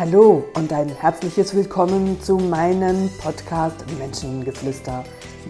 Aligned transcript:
Hallo 0.00 0.46
und 0.54 0.72
ein 0.72 0.88
herzliches 0.88 1.54
Willkommen 1.54 2.18
zu 2.22 2.38
meinem 2.38 3.10
Podcast 3.20 3.84
Menschengeflüster. 3.98 5.04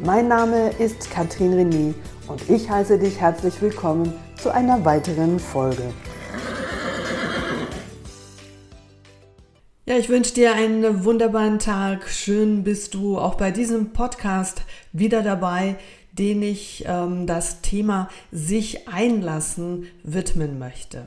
Mein 0.05 0.27
Name 0.27 0.71
ist 0.71 1.09
Katrin 1.09 1.53
René 1.53 1.95
und 2.27 2.51
ich 2.51 2.69
heiße 2.69 2.99
dich 2.99 3.21
herzlich 3.21 3.63
willkommen 3.63 4.13
zu 4.43 4.53
einer 4.53 4.85
weiteren 4.85 5.39
Folge. 5.39 5.95
Ja, 9.87 9.97
ich 9.97 10.09
wünsche 10.09 10.35
dir 10.35 10.57
einen 10.57 11.05
wunderbaren 11.05 11.61
Tag. 11.61 12.09
Schön 12.09 12.65
bist 12.65 12.95
du 12.95 13.19
auch 13.19 13.37
bei 13.37 13.53
diesem 13.53 13.93
Podcast 13.93 14.63
wieder 14.93 15.23
dabei, 15.23 15.77
den 16.11 16.43
ich 16.43 16.85
ähm, 16.89 17.29
das 17.29 17.61
Thema 17.61 18.09
sich 18.33 18.89
einlassen 18.89 19.87
widmen 20.03 20.59
möchte. 20.59 21.07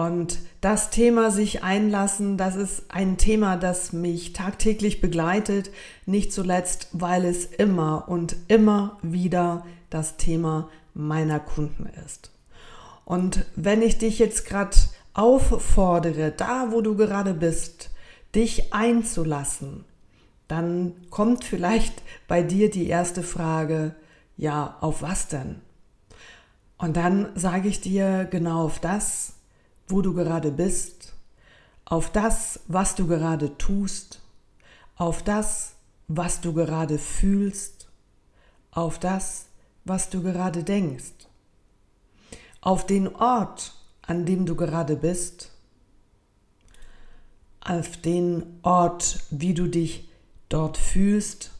Und 0.00 0.38
das 0.62 0.88
Thema 0.88 1.30
sich 1.30 1.62
einlassen, 1.62 2.38
das 2.38 2.56
ist 2.56 2.84
ein 2.88 3.18
Thema, 3.18 3.58
das 3.58 3.92
mich 3.92 4.32
tagtäglich 4.32 5.02
begleitet, 5.02 5.70
nicht 6.06 6.32
zuletzt, 6.32 6.88
weil 6.92 7.26
es 7.26 7.44
immer 7.44 8.08
und 8.08 8.34
immer 8.48 8.96
wieder 9.02 9.66
das 9.90 10.16
Thema 10.16 10.70
meiner 10.94 11.38
Kunden 11.38 11.84
ist. 12.06 12.30
Und 13.04 13.44
wenn 13.56 13.82
ich 13.82 13.98
dich 13.98 14.18
jetzt 14.18 14.46
gerade 14.46 14.74
auffordere, 15.12 16.32
da 16.34 16.72
wo 16.72 16.80
du 16.80 16.96
gerade 16.96 17.34
bist, 17.34 17.90
dich 18.34 18.72
einzulassen, 18.72 19.84
dann 20.48 20.94
kommt 21.10 21.44
vielleicht 21.44 22.02
bei 22.26 22.42
dir 22.42 22.70
die 22.70 22.86
erste 22.86 23.22
Frage, 23.22 23.94
ja, 24.38 24.78
auf 24.80 25.02
was 25.02 25.28
denn? 25.28 25.56
Und 26.78 26.96
dann 26.96 27.28
sage 27.34 27.68
ich 27.68 27.82
dir 27.82 28.24
genau 28.24 28.64
auf 28.64 28.78
das, 28.78 29.34
wo 29.90 30.02
du 30.02 30.14
gerade 30.14 30.50
bist, 30.50 31.14
auf 31.84 32.10
das, 32.10 32.60
was 32.68 32.94
du 32.94 33.06
gerade 33.06 33.56
tust, 33.58 34.20
auf 34.96 35.22
das, 35.22 35.74
was 36.08 36.40
du 36.40 36.52
gerade 36.52 36.98
fühlst, 36.98 37.88
auf 38.70 38.98
das, 38.98 39.46
was 39.84 40.10
du 40.10 40.22
gerade 40.22 40.62
denkst, 40.62 41.26
auf 42.60 42.86
den 42.86 43.14
Ort, 43.14 43.74
an 44.02 44.26
dem 44.26 44.46
du 44.46 44.54
gerade 44.54 44.96
bist, 44.96 45.50
auf 47.60 47.96
den 47.96 48.58
Ort, 48.62 49.20
wie 49.30 49.54
du 49.54 49.66
dich 49.66 50.08
dort 50.48 50.76
fühlst 50.76 51.52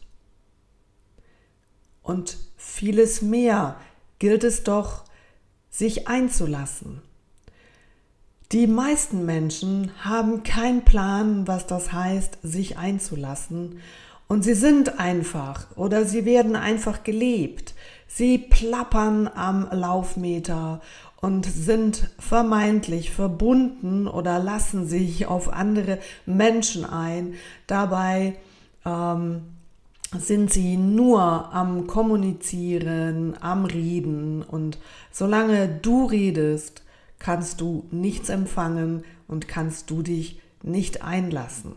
und 2.03 2.37
vieles 2.57 3.23
mehr 3.23 3.81
gilt 4.19 4.45
es 4.45 4.65
doch, 4.65 5.05
sich 5.71 6.09
einzulassen. 6.09 7.03
Die 8.53 8.67
meisten 8.67 9.25
Menschen 9.27 9.93
haben 10.03 10.43
keinen 10.43 10.85
Plan, 10.85 11.47
was 11.47 11.69
das 11.69 11.93
heißt, 11.93 12.39
sich 12.43 12.77
einzulassen. 12.79 13.79
Und 14.27 14.43
sie 14.43 14.55
sind 14.55 14.99
einfach 14.99 15.69
oder 15.77 16.05
sie 16.05 16.25
werden 16.25 16.57
einfach 16.57 17.05
gelebt. 17.05 17.75
Sie 18.09 18.39
plappern 18.39 19.31
am 19.33 19.69
Laufmeter 19.71 20.81
und 21.21 21.47
sind 21.47 22.11
vermeintlich 22.19 23.13
verbunden 23.13 24.09
oder 24.09 24.41
lassen 24.41 24.85
sich 24.85 25.27
auf 25.27 25.53
andere 25.53 26.01
Menschen 26.27 26.85
ein. 26.85 27.35
Dabei 27.69 28.35
ähm, 28.85 29.43
sind 30.19 30.53
sie 30.53 30.77
nur 30.77 31.23
am 31.55 31.87
Kommunizieren, 31.87 33.35
am 33.41 33.65
Reden. 33.65 34.43
Und 34.43 34.79
solange 35.13 35.69
du 35.69 36.07
redest, 36.07 36.83
kannst 37.21 37.61
du 37.61 37.87
nichts 37.93 38.29
empfangen 38.29 39.05
und 39.29 39.47
kannst 39.47 39.91
du 39.91 40.03
dich 40.03 40.41
nicht 40.63 41.03
einlassen. 41.03 41.75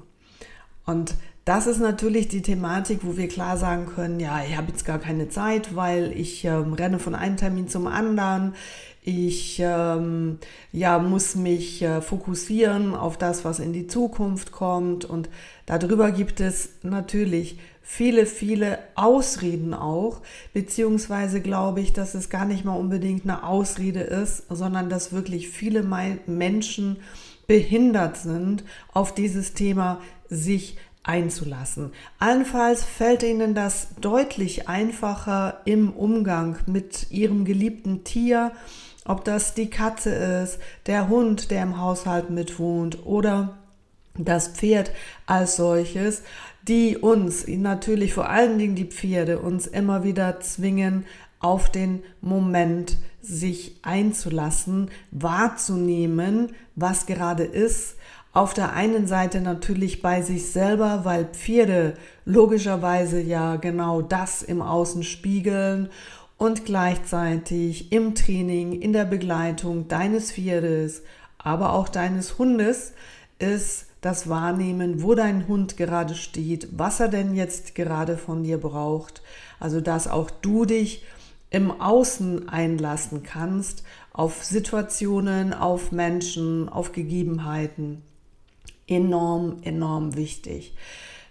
Und 0.85 1.15
das 1.45 1.67
ist 1.67 1.79
natürlich 1.79 2.29
die 2.29 2.41
Thematik, 2.41 2.99
wo 3.03 3.17
wir 3.17 3.27
klar 3.27 3.57
sagen 3.57 3.85
können, 3.85 4.19
ja, 4.19 4.41
ich 4.47 4.55
habe 4.55 4.71
jetzt 4.71 4.85
gar 4.85 4.97
keine 4.97 5.27
Zeit, 5.29 5.75
weil 5.75 6.13
ich 6.13 6.45
ähm, 6.45 6.73
renne 6.73 6.99
von 6.99 7.15
einem 7.15 7.35
Termin 7.35 7.67
zum 7.67 7.85
anderen. 7.87 8.55
Ich 9.01 9.59
ähm, 9.61 10.39
ja, 10.71 10.99
muss 10.99 11.35
mich 11.35 11.81
äh, 11.81 12.01
fokussieren 12.01 12.95
auf 12.95 13.17
das, 13.17 13.43
was 13.43 13.59
in 13.59 13.73
die 13.73 13.87
Zukunft 13.87 14.53
kommt. 14.53 15.03
Und 15.03 15.29
darüber 15.65 16.11
gibt 16.11 16.39
es 16.39 16.69
natürlich 16.81 17.59
viele, 17.83 18.25
viele 18.25 18.79
Ausreden 18.95 19.73
auch, 19.73 20.21
beziehungsweise 20.53 21.41
glaube 21.41 21.81
ich, 21.81 21.93
dass 21.93 22.15
es 22.15 22.29
gar 22.29 22.45
nicht 22.45 22.65
mal 22.65 22.77
unbedingt 22.77 23.23
eine 23.23 23.43
Ausrede 23.43 23.99
ist, 23.99 24.45
sondern 24.49 24.89
dass 24.89 25.11
wirklich 25.11 25.49
viele 25.49 25.83
Menschen 26.25 26.97
behindert 27.45 28.17
sind, 28.17 28.63
auf 28.93 29.13
dieses 29.13 29.53
Thema 29.53 29.99
sich 30.29 30.77
einzulassen. 31.03 31.91
Allenfalls 32.17 32.85
fällt 32.85 33.23
ihnen 33.23 33.53
das 33.53 33.89
deutlich 33.99 34.69
einfacher 34.69 35.59
im 35.65 35.91
Umgang 35.91 36.57
mit 36.65 37.11
ihrem 37.11 37.43
geliebten 37.43 38.05
Tier, 38.05 38.53
ob 39.05 39.25
das 39.25 39.53
die 39.53 39.69
Katze 39.69 40.11
ist, 40.11 40.59
der 40.85 41.09
Hund, 41.09 41.51
der 41.51 41.63
im 41.63 41.81
Haushalt 41.81 42.29
mitwohnt 42.29 43.05
oder 43.05 43.57
das 44.17 44.49
Pferd 44.49 44.91
als 45.25 45.55
solches, 45.55 46.23
die 46.67 46.97
uns, 46.97 47.47
natürlich 47.47 48.13
vor 48.13 48.29
allen 48.29 48.57
Dingen 48.57 48.75
die 48.75 48.85
Pferde, 48.85 49.39
uns 49.39 49.67
immer 49.67 50.03
wieder 50.03 50.39
zwingen, 50.39 51.05
auf 51.39 51.69
den 51.69 52.03
Moment 52.21 52.97
sich 53.21 53.77
einzulassen, 53.81 54.89
wahrzunehmen, 55.11 56.53
was 56.75 57.05
gerade 57.05 57.43
ist. 57.43 57.95
Auf 58.31 58.53
der 58.53 58.73
einen 58.73 59.07
Seite 59.07 59.41
natürlich 59.41 60.01
bei 60.01 60.21
sich 60.21 60.51
selber, 60.51 61.01
weil 61.03 61.25
Pferde 61.25 61.95
logischerweise 62.25 63.21
ja 63.21 63.57
genau 63.57 64.01
das 64.01 64.41
im 64.41 64.61
Außen 64.61 65.03
spiegeln 65.03 65.89
und 66.37 66.65
gleichzeitig 66.65 67.91
im 67.91 68.15
Training, 68.15 68.81
in 68.81 68.93
der 68.93 69.05
Begleitung 69.05 69.87
deines 69.87 70.31
Pferdes, 70.31 71.03
aber 71.37 71.73
auch 71.73 71.89
deines 71.89 72.37
Hundes 72.37 72.93
ist 73.37 73.87
das 74.03 74.27
Wahrnehmen, 74.27 75.01
wo 75.01 75.15
dein 75.15 75.47
Hund 75.47 75.77
gerade 75.77 76.13
steht, 76.13 76.67
was 76.77 76.99
er 76.99 77.07
denn 77.07 77.35
jetzt 77.35 77.73
gerade 77.73 78.17
von 78.17 78.43
dir 78.43 78.59
braucht. 78.59 79.21
Also 79.59 79.79
dass 79.79 80.07
auch 80.09 80.29
du 80.29 80.65
dich 80.65 81.05
im 81.49 81.71
Außen 81.71 82.49
einlassen 82.49 83.23
kannst 83.23 83.83
auf 84.11 84.43
Situationen, 84.43 85.53
auf 85.53 85.93
Menschen, 85.93 86.67
auf 86.67 86.91
Gegebenheiten. 86.91 88.01
Enorm, 88.87 89.59
enorm 89.63 90.15
wichtig. 90.17 90.75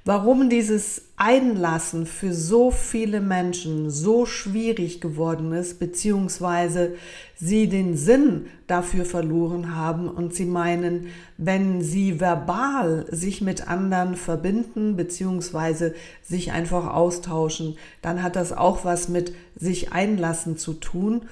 Warum 0.04 0.50
dieses 0.50 1.02
Einlassen 1.16 2.06
für 2.06 2.34
so 2.34 2.72
viele 2.72 3.20
Menschen 3.20 3.88
so 3.88 4.26
schwierig 4.26 5.00
geworden 5.00 5.52
ist, 5.52 5.78
beziehungsweise 5.78 6.96
sie 7.36 7.68
den 7.68 7.96
Sinn 7.96 8.46
dafür 8.66 9.04
verloren 9.04 9.76
haben 9.76 10.08
und 10.08 10.34
sie 10.34 10.44
meinen, 10.44 11.06
wenn 11.38 11.82
sie 11.82 12.18
verbal 12.18 13.06
sich 13.12 13.42
mit 13.42 13.68
anderen 13.68 14.16
verbinden, 14.16 14.96
beziehungsweise 14.96 15.94
sich 16.20 16.50
einfach 16.50 16.92
austauschen, 16.92 17.76
dann 18.00 18.24
hat 18.24 18.34
das 18.34 18.52
auch 18.52 18.84
was 18.84 19.08
mit 19.08 19.32
sich 19.54 19.92
einlassen 19.92 20.56
zu 20.56 20.72
tun. 20.72 21.22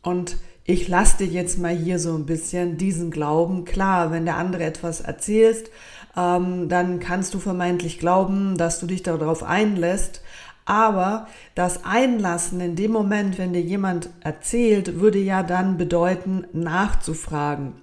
Und 0.00 0.38
ich 0.64 0.88
lasse 0.88 1.18
dir 1.18 1.26
jetzt 1.26 1.58
mal 1.58 1.76
hier 1.76 1.98
so 1.98 2.14
ein 2.14 2.24
bisschen 2.24 2.78
diesen 2.78 3.10
Glauben. 3.10 3.66
Klar, 3.66 4.10
wenn 4.10 4.24
der 4.24 4.38
andere 4.38 4.64
etwas 4.64 5.02
erzählst, 5.02 5.68
ähm, 6.16 6.68
dann 6.68 7.00
kannst 7.00 7.34
du 7.34 7.38
vermeintlich 7.38 7.98
glauben, 7.98 8.56
dass 8.56 8.80
du 8.80 8.86
dich 8.86 9.02
darauf 9.02 9.42
einlässt. 9.42 10.22
Aber 10.66 11.26
das 11.54 11.84
Einlassen 11.84 12.60
in 12.60 12.76
dem 12.76 12.92
Moment, 12.92 13.36
wenn 13.38 13.52
dir 13.52 13.60
jemand 13.60 14.08
erzählt, 14.20 15.00
würde 15.00 15.18
ja 15.18 15.42
dann 15.42 15.76
bedeuten, 15.76 16.46
nachzufragen. 16.52 17.74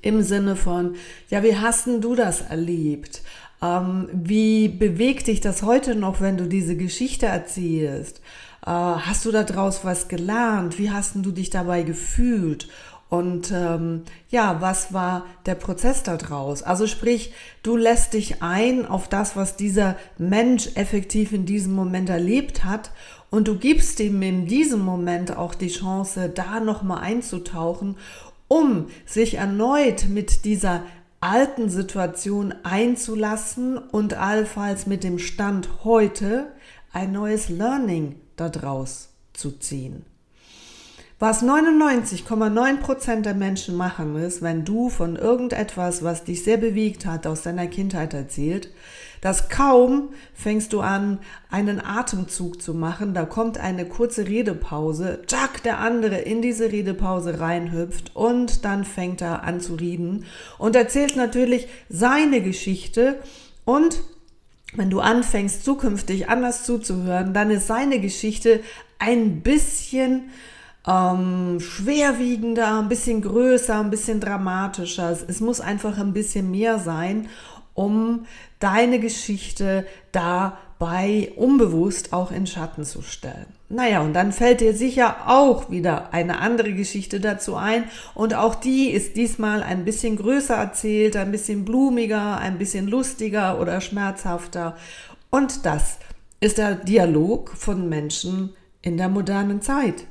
Im 0.00 0.22
Sinne 0.22 0.56
von, 0.56 0.94
ja, 1.28 1.42
wie 1.42 1.56
hast 1.56 1.86
denn 1.86 2.00
du 2.00 2.14
das 2.14 2.42
erlebt? 2.42 3.22
Ähm, 3.60 4.08
wie 4.12 4.68
bewegt 4.68 5.26
dich 5.26 5.40
das 5.40 5.62
heute 5.62 5.94
noch, 5.94 6.20
wenn 6.20 6.36
du 6.36 6.46
diese 6.46 6.76
Geschichte 6.76 7.26
erzählst? 7.26 8.20
Äh, 8.64 8.70
hast 8.70 9.24
du 9.24 9.32
daraus 9.32 9.84
was 9.84 10.08
gelernt? 10.08 10.78
Wie 10.78 10.90
hast 10.90 11.14
denn 11.14 11.22
du 11.22 11.32
dich 11.32 11.50
dabei 11.50 11.82
gefühlt? 11.82 12.68
Und 13.14 13.52
ähm, 13.52 14.02
ja, 14.28 14.60
was 14.60 14.92
war 14.92 15.26
der 15.46 15.54
Prozess 15.54 16.02
daraus? 16.02 16.64
Also 16.64 16.88
sprich, 16.88 17.32
du 17.62 17.76
lässt 17.76 18.14
dich 18.14 18.42
ein 18.42 18.86
auf 18.86 19.06
das, 19.06 19.36
was 19.36 19.54
dieser 19.54 19.94
Mensch 20.18 20.70
effektiv 20.74 21.32
in 21.32 21.46
diesem 21.46 21.74
Moment 21.74 22.10
erlebt 22.10 22.64
hat 22.64 22.90
und 23.30 23.46
du 23.46 23.56
gibst 23.56 24.00
ihm 24.00 24.20
in 24.22 24.46
diesem 24.46 24.80
Moment 24.80 25.36
auch 25.36 25.54
die 25.54 25.68
Chance, 25.68 26.28
da 26.28 26.58
nochmal 26.58 27.02
einzutauchen, 27.04 27.98
um 28.48 28.88
sich 29.06 29.34
erneut 29.34 30.08
mit 30.08 30.44
dieser 30.44 30.82
alten 31.20 31.70
Situation 31.70 32.52
einzulassen 32.64 33.78
und 33.78 34.14
allenfalls 34.14 34.86
mit 34.86 35.04
dem 35.04 35.20
Stand 35.20 35.84
heute 35.84 36.48
ein 36.92 37.12
neues 37.12 37.48
Learning 37.48 38.16
daraus 38.34 39.10
zu 39.34 39.52
ziehen. 39.52 40.04
Was 41.26 41.42
99,9% 41.42 43.22
der 43.22 43.32
Menschen 43.32 43.76
machen 43.76 44.14
ist, 44.14 44.42
wenn 44.42 44.66
du 44.66 44.90
von 44.90 45.16
irgendetwas, 45.16 46.04
was 46.04 46.24
dich 46.24 46.44
sehr 46.44 46.58
bewegt 46.58 47.06
hat, 47.06 47.26
aus 47.26 47.40
deiner 47.40 47.66
Kindheit 47.66 48.12
erzählt, 48.12 48.68
dass 49.22 49.48
kaum 49.48 50.10
fängst 50.34 50.74
du 50.74 50.82
an, 50.82 51.20
einen 51.50 51.82
Atemzug 51.82 52.60
zu 52.60 52.74
machen, 52.74 53.14
da 53.14 53.24
kommt 53.24 53.56
eine 53.56 53.86
kurze 53.86 54.28
Redepause, 54.28 55.22
zack, 55.26 55.62
der 55.62 55.78
andere 55.78 56.16
in 56.16 56.42
diese 56.42 56.70
Redepause 56.70 57.40
reinhüpft 57.40 58.14
und 58.14 58.66
dann 58.66 58.84
fängt 58.84 59.22
er 59.22 59.44
an 59.44 59.62
zu 59.62 59.76
reden 59.76 60.26
und 60.58 60.76
erzählt 60.76 61.16
natürlich 61.16 61.68
seine 61.88 62.42
Geschichte 62.42 63.18
und 63.64 64.02
wenn 64.74 64.90
du 64.90 65.00
anfängst, 65.00 65.64
zukünftig 65.64 66.28
anders 66.28 66.64
zuzuhören, 66.64 67.32
dann 67.32 67.50
ist 67.50 67.66
seine 67.66 67.98
Geschichte 67.98 68.60
ein 68.98 69.40
bisschen 69.40 70.30
ähm, 70.86 71.60
schwerwiegender, 71.60 72.78
ein 72.78 72.88
bisschen 72.88 73.22
größer, 73.22 73.80
ein 73.80 73.90
bisschen 73.90 74.20
dramatischer. 74.20 75.16
Es 75.26 75.40
muss 75.40 75.60
einfach 75.60 75.98
ein 75.98 76.12
bisschen 76.12 76.50
mehr 76.50 76.78
sein, 76.78 77.28
um 77.72 78.26
deine 78.60 79.00
Geschichte 79.00 79.86
dabei 80.12 81.32
unbewusst 81.36 82.12
auch 82.12 82.30
in 82.30 82.46
Schatten 82.46 82.84
zu 82.84 83.02
stellen. 83.02 83.46
Naja, 83.68 84.02
und 84.02 84.12
dann 84.12 84.32
fällt 84.32 84.60
dir 84.60 84.74
sicher 84.74 85.16
auch 85.26 85.70
wieder 85.70 86.12
eine 86.12 86.38
andere 86.38 86.74
Geschichte 86.74 87.18
dazu 87.18 87.56
ein. 87.56 87.84
Und 88.14 88.34
auch 88.34 88.54
die 88.54 88.90
ist 88.90 89.16
diesmal 89.16 89.62
ein 89.62 89.84
bisschen 89.84 90.16
größer 90.16 90.54
erzählt, 90.54 91.16
ein 91.16 91.32
bisschen 91.32 91.64
blumiger, 91.64 92.38
ein 92.38 92.58
bisschen 92.58 92.86
lustiger 92.86 93.58
oder 93.60 93.80
schmerzhafter. 93.80 94.76
Und 95.30 95.66
das 95.66 95.98
ist 96.40 96.58
der 96.58 96.74
Dialog 96.74 97.50
von 97.56 97.88
Menschen 97.88 98.50
in 98.82 98.98
der 98.98 99.08
modernen 99.08 99.62
Zeit. 99.62 100.04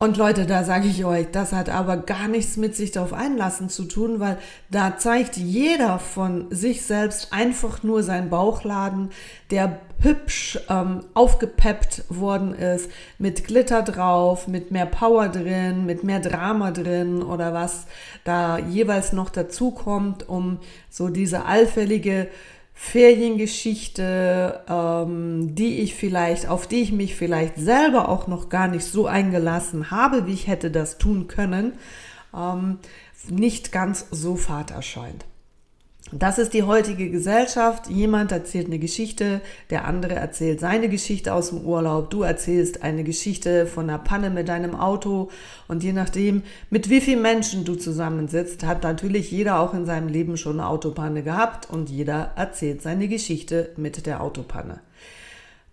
Und 0.00 0.16
Leute, 0.16 0.46
da 0.46 0.62
sage 0.62 0.86
ich 0.86 1.04
euch, 1.04 1.26
das 1.32 1.52
hat 1.52 1.68
aber 1.68 1.96
gar 1.96 2.28
nichts 2.28 2.56
mit 2.56 2.76
sich 2.76 2.92
darauf 2.92 3.12
einlassen 3.12 3.68
zu 3.68 3.84
tun, 3.84 4.20
weil 4.20 4.38
da 4.70 4.96
zeigt 4.96 5.36
jeder 5.36 5.98
von 5.98 6.46
sich 6.50 6.82
selbst 6.82 7.32
einfach 7.32 7.82
nur 7.82 8.04
seinen 8.04 8.30
Bauchladen, 8.30 9.10
der 9.50 9.80
hübsch 10.00 10.60
ähm, 10.68 11.00
aufgepeppt 11.14 12.04
worden 12.10 12.54
ist, 12.54 12.88
mit 13.18 13.44
Glitter 13.48 13.82
drauf, 13.82 14.46
mit 14.46 14.70
mehr 14.70 14.86
Power 14.86 15.28
drin, 15.28 15.84
mit 15.84 16.04
mehr 16.04 16.20
Drama 16.20 16.70
drin 16.70 17.20
oder 17.20 17.52
was 17.52 17.86
da 18.22 18.56
jeweils 18.56 19.12
noch 19.12 19.30
dazu 19.30 19.72
kommt, 19.72 20.28
um 20.28 20.60
so 20.90 21.08
diese 21.08 21.44
allfällige 21.44 22.28
Feriengeschichte, 22.80 24.62
ähm, 24.68 25.56
die 25.56 25.80
ich 25.80 25.96
vielleicht, 25.96 26.48
auf 26.48 26.68
die 26.68 26.80
ich 26.80 26.92
mich 26.92 27.16
vielleicht 27.16 27.56
selber 27.56 28.08
auch 28.08 28.28
noch 28.28 28.48
gar 28.48 28.68
nicht 28.68 28.84
so 28.84 29.06
eingelassen 29.06 29.90
habe, 29.90 30.26
wie 30.26 30.32
ich 30.32 30.46
hätte 30.46 30.70
das 30.70 30.96
tun 30.96 31.26
können, 31.26 31.72
ähm, 32.34 32.78
nicht 33.28 33.72
ganz 33.72 34.06
so 34.12 34.36
fad 34.36 34.70
erscheint. 34.70 35.26
Das 36.10 36.38
ist 36.38 36.54
die 36.54 36.62
heutige 36.62 37.10
Gesellschaft. 37.10 37.90
Jemand 37.90 38.32
erzählt 38.32 38.66
eine 38.66 38.78
Geschichte, 38.78 39.42
der 39.68 39.84
andere 39.84 40.14
erzählt 40.14 40.58
seine 40.58 40.88
Geschichte 40.88 41.34
aus 41.34 41.50
dem 41.50 41.60
Urlaub. 41.60 42.08
Du 42.08 42.22
erzählst 42.22 42.82
eine 42.82 43.04
Geschichte 43.04 43.66
von 43.66 43.90
einer 43.90 43.98
Panne 43.98 44.30
mit 44.30 44.48
deinem 44.48 44.74
Auto. 44.74 45.30
Und 45.66 45.82
je 45.82 45.92
nachdem, 45.92 46.44
mit 46.70 46.88
wie 46.88 47.02
vielen 47.02 47.20
Menschen 47.20 47.64
du 47.64 47.74
zusammensitzt, 47.74 48.64
hat 48.64 48.84
natürlich 48.84 49.30
jeder 49.30 49.60
auch 49.60 49.74
in 49.74 49.84
seinem 49.84 50.08
Leben 50.08 50.38
schon 50.38 50.60
eine 50.60 50.68
Autopanne 50.68 51.22
gehabt 51.22 51.68
und 51.68 51.90
jeder 51.90 52.32
erzählt 52.36 52.80
seine 52.80 53.08
Geschichte 53.08 53.70
mit 53.76 54.06
der 54.06 54.22
Autopanne. 54.22 54.80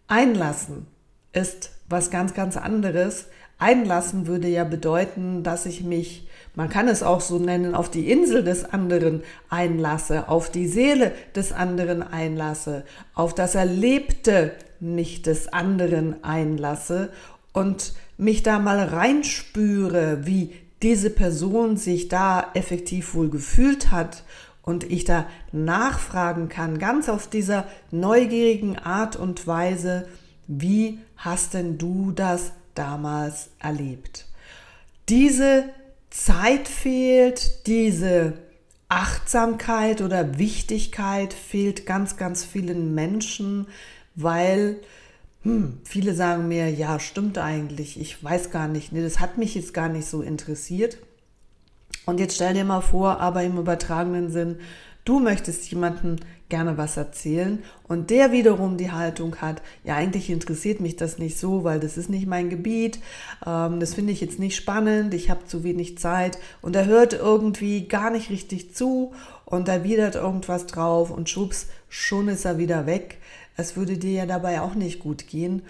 Einlassen 0.07 0.87
ist 1.31 1.71
was 1.87 2.11
ganz, 2.11 2.33
ganz 2.33 2.57
anderes. 2.57 3.27
Einlassen 3.57 4.27
würde 4.27 4.49
ja 4.49 4.65
bedeuten, 4.65 5.43
dass 5.43 5.65
ich 5.65 5.81
mich 5.81 6.27
man 6.55 6.69
kann 6.69 6.87
es 6.87 7.03
auch 7.03 7.21
so 7.21 7.37
nennen, 7.37 7.75
auf 7.75 7.91
die 7.91 8.09
Insel 8.09 8.43
des 8.43 8.65
anderen 8.65 9.23
einlasse, 9.49 10.29
auf 10.29 10.49
die 10.49 10.67
Seele 10.67 11.11
des 11.35 11.51
anderen 11.51 12.01
einlasse, 12.01 12.83
auf 13.13 13.35
das 13.35 13.55
Erlebte 13.55 14.53
mich 14.79 15.21
des 15.21 15.51
anderen 15.51 16.23
einlasse 16.23 17.09
und 17.53 17.93
mich 18.17 18.43
da 18.43 18.59
mal 18.59 18.79
reinspüre, 18.79 20.25
wie 20.25 20.53
diese 20.81 21.09
Person 21.09 21.77
sich 21.77 22.07
da 22.07 22.51
effektiv 22.53 23.15
wohl 23.15 23.29
gefühlt 23.29 23.91
hat 23.91 24.23
und 24.61 24.83
ich 24.83 25.03
da 25.05 25.25
nachfragen 25.51 26.49
kann, 26.49 26.79
ganz 26.79 27.09
auf 27.09 27.27
dieser 27.27 27.65
neugierigen 27.91 28.77
Art 28.77 29.15
und 29.15 29.45
Weise, 29.47 30.07
wie 30.47 30.99
hast 31.17 31.53
denn 31.53 31.77
du 31.77 32.11
das 32.11 32.51
damals 32.73 33.49
erlebt? 33.59 34.25
Diese 35.07 35.65
Zeit 36.09 36.67
fehlt, 36.67 37.67
diese 37.67 38.33
Achtsamkeit 38.87 40.01
oder 40.01 40.37
Wichtigkeit 40.37 41.33
fehlt 41.33 41.85
ganz, 41.85 42.17
ganz 42.17 42.45
vielen 42.45 42.93
Menschen, 42.93 43.67
weil 44.15 44.79
hm, 45.45 45.79
viele 45.83 46.13
sagen 46.13 46.47
mir, 46.47 46.71
ja, 46.71 46.99
stimmt 46.99 47.37
eigentlich, 47.37 47.99
ich 47.99 48.23
weiß 48.23 48.49
gar 48.49 48.67
nicht, 48.67 48.91
nee, 48.91 49.03
das 49.03 49.19
hat 49.19 49.37
mich 49.37 49.53
jetzt 49.55 49.73
gar 49.73 49.89
nicht 49.89 50.07
so 50.07 50.21
interessiert. 50.21 50.97
Und 52.05 52.19
jetzt 52.19 52.35
stell 52.35 52.53
dir 52.53 52.65
mal 52.65 52.81
vor, 52.81 53.19
aber 53.19 53.43
im 53.43 53.57
übertragenen 53.57 54.31
Sinn, 54.31 54.57
du 55.05 55.19
möchtest 55.19 55.69
jemanden 55.69 56.17
gerne 56.49 56.77
was 56.77 56.97
erzählen. 56.97 57.63
Und 57.87 58.09
der 58.09 58.31
wiederum 58.31 58.77
die 58.77 58.91
Haltung 58.91 59.37
hat, 59.37 59.61
ja 59.83 59.95
eigentlich 59.95 60.29
interessiert 60.29 60.79
mich 60.79 60.95
das 60.95 61.17
nicht 61.17 61.37
so, 61.37 61.63
weil 61.63 61.79
das 61.79 61.97
ist 61.97 62.09
nicht 62.09 62.27
mein 62.27 62.49
Gebiet, 62.49 62.99
ähm, 63.45 63.79
das 63.79 63.93
finde 63.95 64.13
ich 64.13 64.21
jetzt 64.21 64.39
nicht 64.39 64.55
spannend, 64.55 65.13
ich 65.13 65.29
habe 65.29 65.45
zu 65.45 65.63
wenig 65.63 65.97
Zeit. 65.97 66.37
Und 66.61 66.75
er 66.75 66.85
hört 66.85 67.13
irgendwie 67.13 67.87
gar 67.87 68.11
nicht 68.11 68.29
richtig 68.29 68.73
zu. 68.75 69.13
Und 69.45 69.67
er 69.67 69.83
widert 69.83 70.15
irgendwas 70.15 70.65
drauf 70.65 71.11
und 71.11 71.29
schubs, 71.29 71.67
schon 71.87 72.27
ist 72.27 72.45
er 72.45 72.57
wieder 72.57 72.85
weg. 72.85 73.17
Es 73.57 73.75
würde 73.75 73.97
dir 73.97 74.11
ja 74.11 74.25
dabei 74.25 74.61
auch 74.61 74.75
nicht 74.75 74.99
gut 74.99 75.27
gehen. 75.27 75.61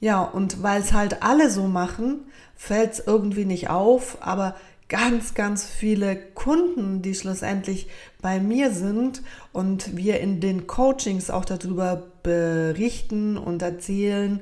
Ja, 0.00 0.22
und 0.22 0.62
weil 0.62 0.80
es 0.80 0.92
halt 0.92 1.22
alle 1.22 1.50
so 1.50 1.66
machen, 1.66 2.20
fällt 2.56 2.92
es 2.92 3.06
irgendwie 3.06 3.44
nicht 3.44 3.70
auf, 3.70 4.18
aber 4.20 4.54
ganz, 4.88 5.34
ganz 5.34 5.64
viele 5.64 6.16
Kunden, 6.16 7.02
die 7.02 7.14
schlussendlich 7.14 7.88
bei 8.20 8.40
mir 8.40 8.70
sind 8.72 9.22
und 9.52 9.96
wir 9.96 10.20
in 10.20 10.40
den 10.40 10.66
Coachings 10.66 11.30
auch 11.30 11.44
darüber 11.44 12.02
berichten 12.22 13.36
und 13.36 13.62
erzählen, 13.62 14.40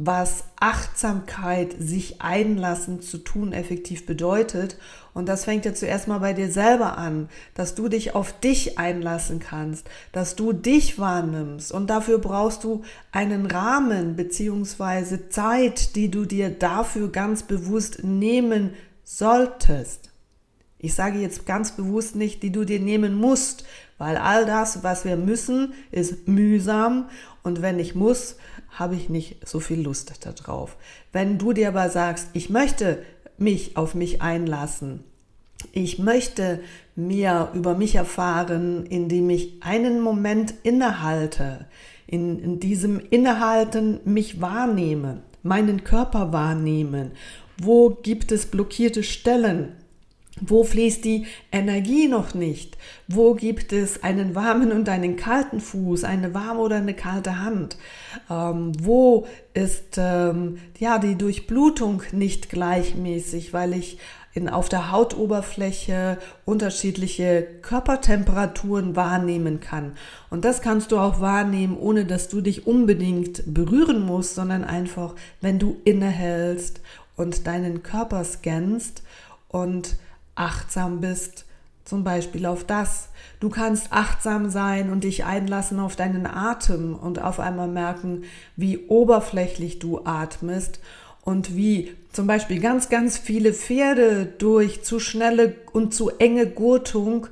was 0.00 0.44
Achtsamkeit, 0.60 1.74
sich 1.80 2.22
einlassen 2.22 3.02
zu 3.02 3.18
tun, 3.18 3.52
effektiv 3.52 4.06
bedeutet. 4.06 4.78
Und 5.12 5.28
das 5.28 5.44
fängt 5.44 5.64
ja 5.64 5.74
zuerst 5.74 6.06
mal 6.06 6.18
bei 6.18 6.32
dir 6.32 6.52
selber 6.52 6.96
an, 6.96 7.28
dass 7.54 7.74
du 7.74 7.88
dich 7.88 8.14
auf 8.14 8.38
dich 8.38 8.78
einlassen 8.78 9.40
kannst, 9.40 9.88
dass 10.12 10.36
du 10.36 10.52
dich 10.52 11.00
wahrnimmst. 11.00 11.72
Und 11.72 11.90
dafür 11.90 12.18
brauchst 12.18 12.62
du 12.62 12.82
einen 13.10 13.46
Rahmen 13.46 14.14
beziehungsweise 14.14 15.30
Zeit, 15.30 15.96
die 15.96 16.12
du 16.12 16.24
dir 16.24 16.50
dafür 16.50 17.10
ganz 17.10 17.42
bewusst 17.42 18.04
nehmen 18.04 18.70
solltest. 19.08 20.10
Ich 20.76 20.94
sage 20.94 21.18
jetzt 21.18 21.46
ganz 21.46 21.72
bewusst 21.72 22.14
nicht, 22.14 22.42
die 22.42 22.52
du 22.52 22.64
dir 22.64 22.78
nehmen 22.78 23.14
musst, 23.14 23.64
weil 23.96 24.16
all 24.18 24.44
das, 24.44 24.84
was 24.84 25.06
wir 25.06 25.16
müssen, 25.16 25.72
ist 25.90 26.28
mühsam 26.28 27.08
und 27.42 27.62
wenn 27.62 27.78
ich 27.78 27.94
muss, 27.94 28.36
habe 28.70 28.94
ich 28.94 29.08
nicht 29.08 29.48
so 29.48 29.60
viel 29.60 29.80
Lust 29.80 30.12
darauf. 30.24 30.76
Wenn 31.10 31.38
du 31.38 31.54
dir 31.54 31.68
aber 31.68 31.88
sagst, 31.88 32.28
ich 32.34 32.50
möchte 32.50 33.02
mich 33.38 33.78
auf 33.78 33.94
mich 33.94 34.20
einlassen, 34.20 35.04
ich 35.72 35.98
möchte 35.98 36.60
mehr 36.94 37.50
über 37.54 37.74
mich 37.74 37.94
erfahren, 37.94 38.84
indem 38.86 39.30
ich 39.30 39.62
einen 39.62 40.02
Moment 40.02 40.52
innehalte, 40.62 41.66
in, 42.06 42.38
in 42.38 42.60
diesem 42.60 43.00
Innehalten 43.00 44.00
mich 44.04 44.40
wahrnehme, 44.40 45.22
meinen 45.42 45.82
Körper 45.82 46.32
wahrnehmen 46.32 47.12
wo 47.60 47.90
gibt 47.90 48.32
es 48.32 48.46
blockierte 48.46 49.02
Stellen? 49.02 49.72
Wo 50.40 50.62
fließt 50.62 51.04
die 51.04 51.26
Energie 51.50 52.06
noch 52.06 52.34
nicht? 52.34 52.78
Wo 53.08 53.34
gibt 53.34 53.72
es 53.72 54.04
einen 54.04 54.34
warmen 54.34 54.70
und 54.70 54.88
einen 54.88 55.16
kalten 55.16 55.60
Fuß, 55.60 56.04
eine 56.04 56.32
warme 56.32 56.60
oder 56.60 56.76
eine 56.76 56.94
kalte 56.94 57.40
Hand? 57.40 57.76
Ähm, 58.30 58.72
wo 58.80 59.26
ist 59.54 59.96
ähm, 59.96 60.58
ja 60.78 60.98
die 60.98 61.16
Durchblutung 61.16 62.02
nicht 62.12 62.50
gleichmäßig, 62.50 63.52
weil 63.52 63.72
ich 63.72 63.98
auf 64.46 64.68
der 64.68 64.92
Hautoberfläche 64.92 66.18
unterschiedliche 66.44 67.44
Körpertemperaturen 67.62 68.94
wahrnehmen 68.94 69.58
kann. 69.58 69.92
Und 70.30 70.44
das 70.44 70.62
kannst 70.62 70.92
du 70.92 70.98
auch 70.98 71.20
wahrnehmen, 71.20 71.76
ohne 71.76 72.04
dass 72.04 72.28
du 72.28 72.40
dich 72.40 72.66
unbedingt 72.66 73.42
berühren 73.52 74.06
musst, 74.06 74.36
sondern 74.36 74.62
einfach, 74.62 75.16
wenn 75.40 75.58
du 75.58 75.78
innehältst 75.84 76.80
und 77.18 77.46
deinen 77.46 77.82
Körper 77.82 78.24
scannst 78.24 79.02
und 79.48 79.96
achtsam 80.34 81.00
bist, 81.00 81.44
zum 81.84 82.04
Beispiel 82.04 82.46
auf 82.46 82.64
das. 82.64 83.08
Du 83.40 83.50
kannst 83.50 83.92
achtsam 83.92 84.48
sein 84.50 84.90
und 84.90 85.04
dich 85.04 85.24
einlassen 85.24 85.80
auf 85.80 85.96
deinen 85.96 86.26
Atem 86.26 86.94
und 86.94 87.20
auf 87.20 87.40
einmal 87.40 87.68
merken, 87.68 88.24
wie 88.56 88.78
oberflächlich 88.86 89.78
du 89.78 90.04
atmest 90.04 90.80
und 91.22 91.56
wie 91.56 91.94
zum 92.18 92.26
Beispiel 92.26 92.58
ganz, 92.58 92.88
ganz 92.88 93.16
viele 93.16 93.52
Pferde 93.52 94.26
durch 94.26 94.82
zu 94.82 94.98
schnelle 94.98 95.54
und 95.72 95.94
zu 95.94 96.10
enge 96.18 96.48
Gurtung 96.48 97.28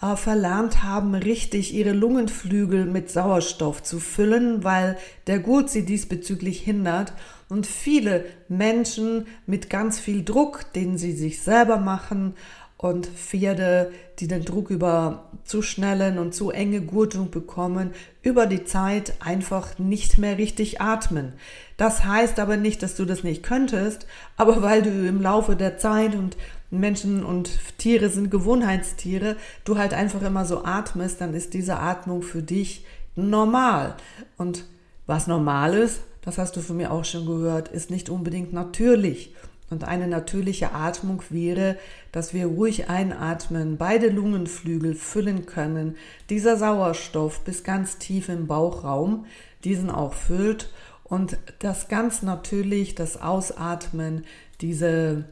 äh, 0.00 0.16
verlernt 0.16 0.82
haben, 0.82 1.14
richtig 1.14 1.74
ihre 1.74 1.92
Lungenflügel 1.92 2.86
mit 2.86 3.10
Sauerstoff 3.10 3.82
zu 3.82 4.00
füllen, 4.00 4.64
weil 4.64 4.96
der 5.26 5.40
Gurt 5.40 5.68
sie 5.68 5.84
diesbezüglich 5.84 6.58
hindert. 6.62 7.12
Und 7.50 7.66
viele 7.66 8.24
Menschen 8.48 9.26
mit 9.44 9.68
ganz 9.68 10.00
viel 10.00 10.24
Druck, 10.24 10.72
den 10.72 10.96
sie 10.96 11.12
sich 11.12 11.42
selber 11.42 11.76
machen, 11.76 12.32
und 12.80 13.08
Pferde, 13.08 13.92
die 14.20 14.26
den 14.26 14.42
Druck 14.42 14.70
über 14.70 15.28
zu 15.44 15.60
schnellen 15.60 16.18
und 16.18 16.34
zu 16.34 16.50
enge 16.50 16.80
Gurtung 16.80 17.30
bekommen, 17.30 17.90
über 18.22 18.46
die 18.46 18.64
Zeit 18.64 19.12
einfach 19.20 19.78
nicht 19.78 20.16
mehr 20.16 20.38
richtig 20.38 20.80
atmen. 20.80 21.34
Das 21.76 22.06
heißt 22.06 22.38
aber 22.38 22.56
nicht, 22.56 22.82
dass 22.82 22.94
du 22.94 23.04
das 23.04 23.22
nicht 23.22 23.42
könntest, 23.42 24.06
aber 24.38 24.62
weil 24.62 24.80
du 24.80 24.88
im 25.06 25.20
Laufe 25.20 25.56
der 25.56 25.76
Zeit 25.76 26.14
und 26.14 26.38
Menschen 26.70 27.22
und 27.22 27.50
Tiere 27.76 28.08
sind 28.08 28.30
Gewohnheitstiere, 28.30 29.36
du 29.64 29.76
halt 29.76 29.92
einfach 29.92 30.22
immer 30.22 30.46
so 30.46 30.64
atmest, 30.64 31.20
dann 31.20 31.34
ist 31.34 31.52
diese 31.52 31.78
Atmung 31.80 32.22
für 32.22 32.42
dich 32.42 32.86
normal. 33.14 33.94
Und 34.38 34.64
was 35.06 35.26
normal 35.26 35.74
ist, 35.74 36.00
das 36.22 36.38
hast 36.38 36.56
du 36.56 36.62
von 36.62 36.78
mir 36.78 36.92
auch 36.92 37.04
schon 37.04 37.26
gehört, 37.26 37.68
ist 37.68 37.90
nicht 37.90 38.08
unbedingt 38.08 38.54
natürlich. 38.54 39.34
Und 39.70 39.84
eine 39.84 40.08
natürliche 40.08 40.72
Atmung 40.72 41.22
wäre, 41.30 41.78
dass 42.10 42.34
wir 42.34 42.46
ruhig 42.46 42.90
einatmen, 42.90 43.76
beide 43.76 44.08
Lungenflügel 44.08 44.94
füllen 44.94 45.46
können, 45.46 45.96
dieser 46.28 46.56
Sauerstoff 46.56 47.44
bis 47.44 47.62
ganz 47.62 47.98
tief 47.98 48.28
im 48.28 48.48
Bauchraum 48.48 49.26
diesen 49.62 49.90
auch 49.90 50.14
füllt 50.14 50.70
und 51.04 51.38
das 51.58 51.88
ganz 51.88 52.22
natürlich, 52.22 52.94
das 52.94 53.20
Ausatmen, 53.20 54.24
diese, 54.60 55.24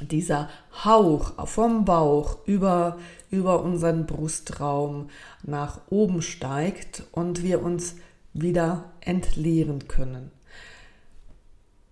dieser 0.00 0.48
Hauch 0.84 1.46
vom 1.48 1.84
Bauch 1.84 2.38
über, 2.46 2.98
über 3.30 3.62
unseren 3.62 4.06
Brustraum 4.06 5.10
nach 5.42 5.80
oben 5.90 6.22
steigt 6.22 7.02
und 7.10 7.42
wir 7.42 7.62
uns 7.62 7.96
wieder 8.32 8.92
entleeren 9.00 9.88
können. 9.88 10.30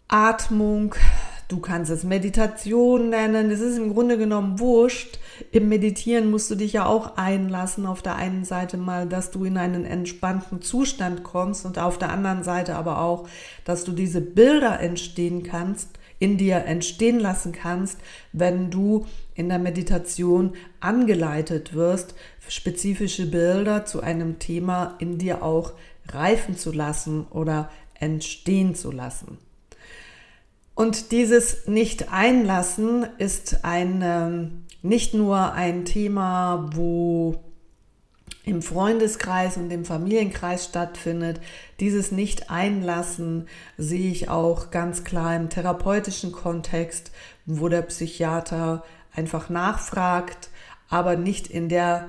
Atmung 0.07 0.95
Du 1.49 1.61
kannst 1.61 1.91
es 1.91 2.05
Meditation 2.05 3.11
nennen. 3.11 3.51
Es 3.51 3.61
ist 3.61 3.77
im 3.77 3.93
Grunde 3.93 4.17
genommen 4.17 4.59
wurscht. 4.61 5.19
Im 5.53 5.69
Meditieren 5.69 6.31
musst 6.31 6.51
du 6.51 6.55
dich 6.55 6.73
ja 6.73 6.87
auch 6.87 7.17
einlassen. 7.17 7.85
Auf 7.87 8.01
der 8.01 8.17
einen 8.17 8.45
Seite 8.45 8.79
mal, 8.79 9.07
dass 9.07 9.31
du 9.31 9.45
in 9.45 9.59
einen 9.59 9.85
entspannten 9.85 10.63
Zustand 10.63 11.23
kommst 11.23 11.67
und 11.67 11.79
auf 11.79 11.99
der 11.99 12.11
anderen 12.11 12.43
Seite 12.43 12.77
aber 12.77 13.01
auch, 13.01 13.29
dass 13.65 13.85
du 13.85 13.93
diese 13.93 14.23
Bilder 14.23 14.81
entstehen 14.81 15.43
kannst, 15.43 15.91
in 16.19 16.39
dir 16.39 16.65
entstehen 16.65 17.21
lassen 17.21 17.53
kannst, 17.53 17.99
wenn 18.33 18.71
du 18.71 19.07
in 19.35 19.51
der 19.51 19.59
Meditation 19.59 20.55
angeleitet 20.81 21.75
wirst, 21.75 22.15
spezifische 22.49 23.27
Bilder 23.27 23.85
zu 23.85 24.01
einem 24.01 24.39
Thema 24.39 24.95
in 24.99 25.19
dir 25.19 25.43
auch 25.43 25.73
reifen 26.09 26.57
zu 26.57 26.73
lassen 26.73 27.27
oder 27.31 27.71
entstehen 27.99 28.75
zu 28.75 28.91
lassen. 28.91 29.39
Und 30.75 31.12
dieses 31.12 31.66
Nicht-Einlassen 31.66 33.07
ist 33.19 33.64
ein, 33.64 34.00
ähm, 34.02 34.64
nicht 34.83 35.14
nur 35.14 35.52
ein 35.52 35.85
Thema, 35.85 36.71
wo 36.75 37.37
im 38.45 38.61
Freundeskreis 38.61 39.57
und 39.57 39.71
im 39.71 39.85
Familienkreis 39.85 40.66
stattfindet. 40.66 41.40
Dieses 41.81 42.12
Nicht-Einlassen 42.12 43.49
sehe 43.78 44.11
ich 44.11 44.28
auch 44.28 44.71
ganz 44.71 45.04
klar 45.04 45.35
im 45.35 45.49
therapeutischen 45.49 46.33
Kontext, 46.33 47.11
wo 47.47 47.69
der 47.69 47.83
Psychiater 47.83 48.85
einfach 49.14 49.49
nachfragt, 49.49 50.50
aber 50.88 51.16
nicht 51.16 51.47
in 51.47 51.69
der 51.69 52.09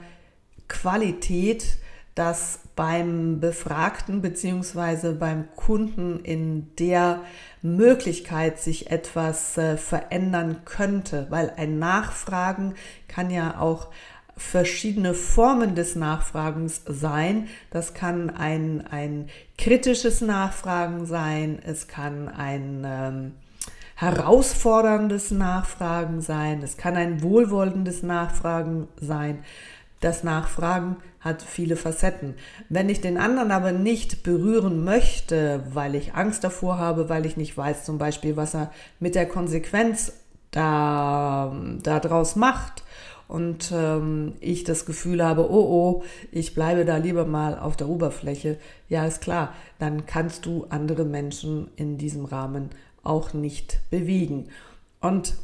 Qualität, 0.68 1.78
dass 2.16 2.60
beim 2.78 3.42
Befragten 3.42 4.22
bzw. 4.22 5.14
beim 5.14 5.48
Kunden 5.56 6.22
in 6.22 6.74
der 6.78 7.22
Möglichkeit 7.62 8.60
sich 8.60 8.90
etwas 8.90 9.58
äh, 9.58 9.78
verändern 9.78 10.62
könnte, 10.64 11.28
weil 11.30 11.52
ein 11.58 11.78
Nachfragen 11.78 12.76
kann 13.10 13.30
ja 13.30 13.60
auch 13.60 13.90
verschiedene 14.38 15.14
Formen 15.14 15.76
des 15.76 15.96
Nachfragens 15.96 16.82
sein. 16.86 17.48
Das 17.70 17.94
kann 17.94 18.30
ein, 18.30 18.86
ein 18.88 19.30
kritisches 19.58 20.22
Nachfragen 20.22 21.06
sein, 21.06 21.60
es 21.66 21.88
kann 21.88 22.28
ein 22.30 22.84
ähm, 22.86 23.32
herausforderndes 23.96 25.32
Nachfragen 25.32 26.22
sein, 26.22 26.62
es 26.64 26.78
kann 26.78 26.96
ein 26.96 27.22
wohlwollendes 27.24 28.04
Nachfragen 28.04 28.88
sein. 29.00 29.40
Das 30.02 30.24
Nachfragen 30.24 30.98
hat 31.26 31.42
viele 31.42 31.76
Facetten. 31.76 32.36
Wenn 32.70 32.88
ich 32.88 33.02
den 33.02 33.18
anderen 33.18 33.52
aber 33.52 33.72
nicht 33.72 34.22
berühren 34.24 34.84
möchte, 34.84 35.64
weil 35.74 35.96
ich 35.96 36.14
Angst 36.14 36.44
davor 36.44 36.78
habe, 36.78 37.10
weil 37.10 37.26
ich 37.26 37.36
nicht 37.36 37.58
weiß 37.58 37.84
zum 37.84 37.98
Beispiel, 37.98 38.38
was 38.38 38.54
er 38.54 38.72
mit 39.00 39.16
der 39.16 39.28
Konsequenz 39.28 40.14
da, 40.52 41.54
daraus 41.82 42.36
macht 42.36 42.84
und 43.28 43.72
ähm, 43.74 44.34
ich 44.40 44.64
das 44.64 44.86
Gefühl 44.86 45.26
habe, 45.26 45.50
oh 45.50 45.56
oh, 45.56 46.04
ich 46.32 46.54
bleibe 46.54 46.86
da 46.86 46.98
lieber 46.98 47.26
mal 47.26 47.58
auf 47.58 47.76
der 47.76 47.90
Oberfläche, 47.90 48.58
ja 48.88 49.06
ist 49.06 49.22
klar, 49.22 49.54
dann 49.80 50.06
kannst 50.06 50.46
du 50.46 50.68
andere 50.70 51.06
Menschen 51.06 51.70
in 51.76 51.98
diesem 51.98 52.26
Rahmen 52.26 52.70
auch 53.04 53.34
nicht 53.34 53.80
bewegen. 53.90 54.50
Und 55.02 55.36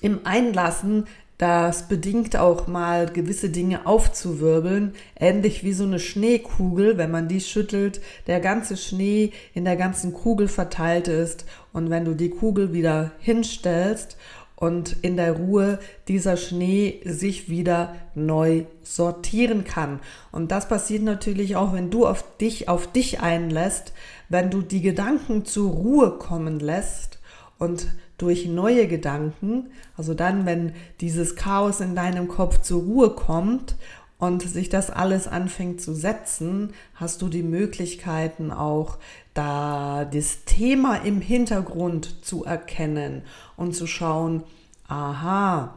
im 0.00 0.20
Einlassen 0.24 1.06
das 1.42 1.88
bedingt 1.88 2.36
auch 2.36 2.68
mal 2.68 3.06
gewisse 3.06 3.50
Dinge 3.50 3.84
aufzuwirbeln, 3.84 4.94
ähnlich 5.18 5.64
wie 5.64 5.72
so 5.72 5.82
eine 5.82 5.98
Schneekugel, 5.98 6.98
wenn 6.98 7.10
man 7.10 7.26
die 7.26 7.40
schüttelt, 7.40 8.00
der 8.28 8.38
ganze 8.38 8.76
Schnee 8.76 9.32
in 9.52 9.64
der 9.64 9.74
ganzen 9.74 10.12
Kugel 10.12 10.46
verteilt 10.46 11.08
ist 11.08 11.44
und 11.72 11.90
wenn 11.90 12.04
du 12.04 12.14
die 12.14 12.30
Kugel 12.30 12.72
wieder 12.72 13.10
hinstellst 13.18 14.16
und 14.54 14.94
in 15.02 15.16
der 15.16 15.32
Ruhe 15.32 15.80
dieser 16.06 16.36
Schnee 16.36 17.00
sich 17.04 17.48
wieder 17.48 17.96
neu 18.14 18.66
sortieren 18.84 19.64
kann. 19.64 19.98
Und 20.30 20.52
das 20.52 20.68
passiert 20.68 21.02
natürlich 21.02 21.56
auch, 21.56 21.72
wenn 21.72 21.90
du 21.90 22.06
auf 22.06 22.24
dich, 22.36 22.68
auf 22.68 22.86
dich 22.86 23.18
einlässt, 23.18 23.94
wenn 24.28 24.48
du 24.48 24.62
die 24.62 24.80
Gedanken 24.80 25.44
zur 25.44 25.72
Ruhe 25.72 26.10
kommen 26.12 26.60
lässt 26.60 27.18
und 27.58 27.88
durch 28.22 28.46
neue 28.46 28.86
Gedanken, 28.86 29.72
also 29.96 30.14
dann, 30.14 30.46
wenn 30.46 30.74
dieses 31.00 31.34
Chaos 31.34 31.80
in 31.80 31.96
deinem 31.96 32.28
Kopf 32.28 32.62
zur 32.62 32.82
Ruhe 32.82 33.10
kommt 33.10 33.74
und 34.18 34.42
sich 34.42 34.68
das 34.68 34.90
alles 34.90 35.26
anfängt 35.26 35.80
zu 35.80 35.92
setzen, 35.92 36.72
hast 36.94 37.20
du 37.20 37.28
die 37.28 37.42
Möglichkeiten 37.42 38.52
auch, 38.52 38.98
da 39.34 40.04
das 40.04 40.44
Thema 40.44 40.96
im 40.96 41.20
Hintergrund 41.20 42.24
zu 42.24 42.44
erkennen 42.44 43.22
und 43.56 43.74
zu 43.74 43.88
schauen, 43.88 44.44
aha, 44.86 45.74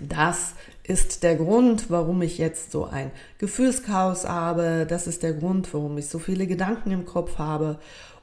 das 0.00 0.54
ist 0.82 1.24
der 1.24 1.36
Grund, 1.36 1.90
warum 1.90 2.22
ich 2.22 2.38
jetzt 2.38 2.72
so 2.72 2.86
ein 2.86 3.10
Gefühlschaos 3.36 4.26
habe, 4.26 4.86
das 4.88 5.06
ist 5.06 5.22
der 5.22 5.34
Grund, 5.34 5.74
warum 5.74 5.98
ich 5.98 6.08
so 6.08 6.18
viele 6.18 6.46
Gedanken 6.46 6.90
im 6.90 7.04
Kopf 7.04 7.36
habe. 7.36 7.78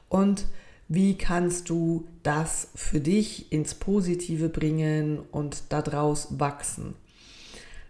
Und 0.08 0.46
wie 0.88 1.16
kannst 1.16 1.70
du 1.70 2.06
das 2.22 2.68
für 2.74 3.00
dich 3.00 3.52
ins 3.52 3.74
Positive 3.74 4.48
bringen 4.48 5.20
und 5.30 5.72
daraus 5.72 6.38
wachsen? 6.38 6.94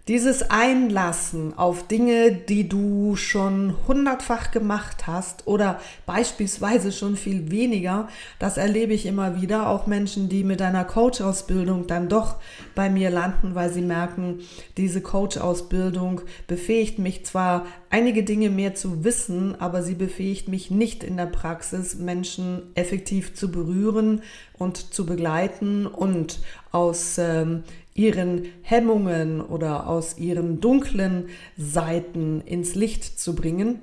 Dieses 0.06 0.50
Einlassen 0.50 1.56
auf 1.56 1.88
Dinge, 1.88 2.30
die 2.30 2.68
du 2.68 3.16
schon 3.16 3.74
hundertfach 3.88 4.50
gemacht 4.50 5.06
hast 5.06 5.46
oder 5.46 5.80
beispielsweise 6.04 6.92
schon 6.92 7.16
viel 7.16 7.50
weniger, 7.50 8.08
das 8.38 8.58
erlebe 8.58 8.92
ich 8.92 9.06
immer 9.06 9.40
wieder. 9.40 9.66
Auch 9.66 9.86
Menschen, 9.86 10.28
die 10.28 10.44
mit 10.44 10.60
einer 10.60 10.84
Coach-Ausbildung 10.84 11.86
dann 11.86 12.10
doch 12.10 12.36
bei 12.74 12.90
mir 12.90 13.08
landen, 13.08 13.54
weil 13.54 13.72
sie 13.72 13.80
merken, 13.80 14.40
diese 14.76 15.00
Coach-Ausbildung 15.00 16.20
befähigt 16.46 16.98
mich 16.98 17.24
zwar, 17.24 17.64
einige 17.88 18.24
Dinge 18.24 18.50
mehr 18.50 18.74
zu 18.74 19.04
wissen, 19.04 19.58
aber 19.58 19.82
sie 19.82 19.94
befähigt 19.94 20.48
mich 20.48 20.70
nicht 20.70 21.02
in 21.02 21.16
der 21.16 21.26
Praxis, 21.26 21.94
Menschen 21.94 22.64
effektiv 22.74 23.32
zu 23.32 23.50
berühren 23.50 24.20
und 24.58 24.92
zu 24.92 25.06
begleiten 25.06 25.86
und 25.86 26.40
aus 26.72 27.16
ähm, 27.16 27.62
ihren 27.94 28.46
Hemmungen 28.62 29.40
oder 29.40 29.88
aus 29.88 30.18
ihren 30.18 30.60
dunklen 30.60 31.28
Seiten 31.56 32.40
ins 32.42 32.74
Licht 32.74 33.18
zu 33.18 33.34
bringen. 33.34 33.80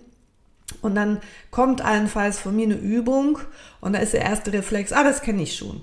Und 0.81 0.95
dann 0.95 1.19
kommt 1.49 1.83
allenfalls 1.83 2.39
von 2.39 2.55
mir 2.55 2.65
eine 2.65 2.75
Übung 2.75 3.39
und 3.81 3.93
da 3.93 3.99
ist 3.99 4.13
der 4.13 4.21
erste 4.21 4.53
Reflex, 4.53 4.93
ah, 4.93 5.03
das 5.03 5.21
kenne 5.21 5.43
ich 5.43 5.55
schon. 5.55 5.81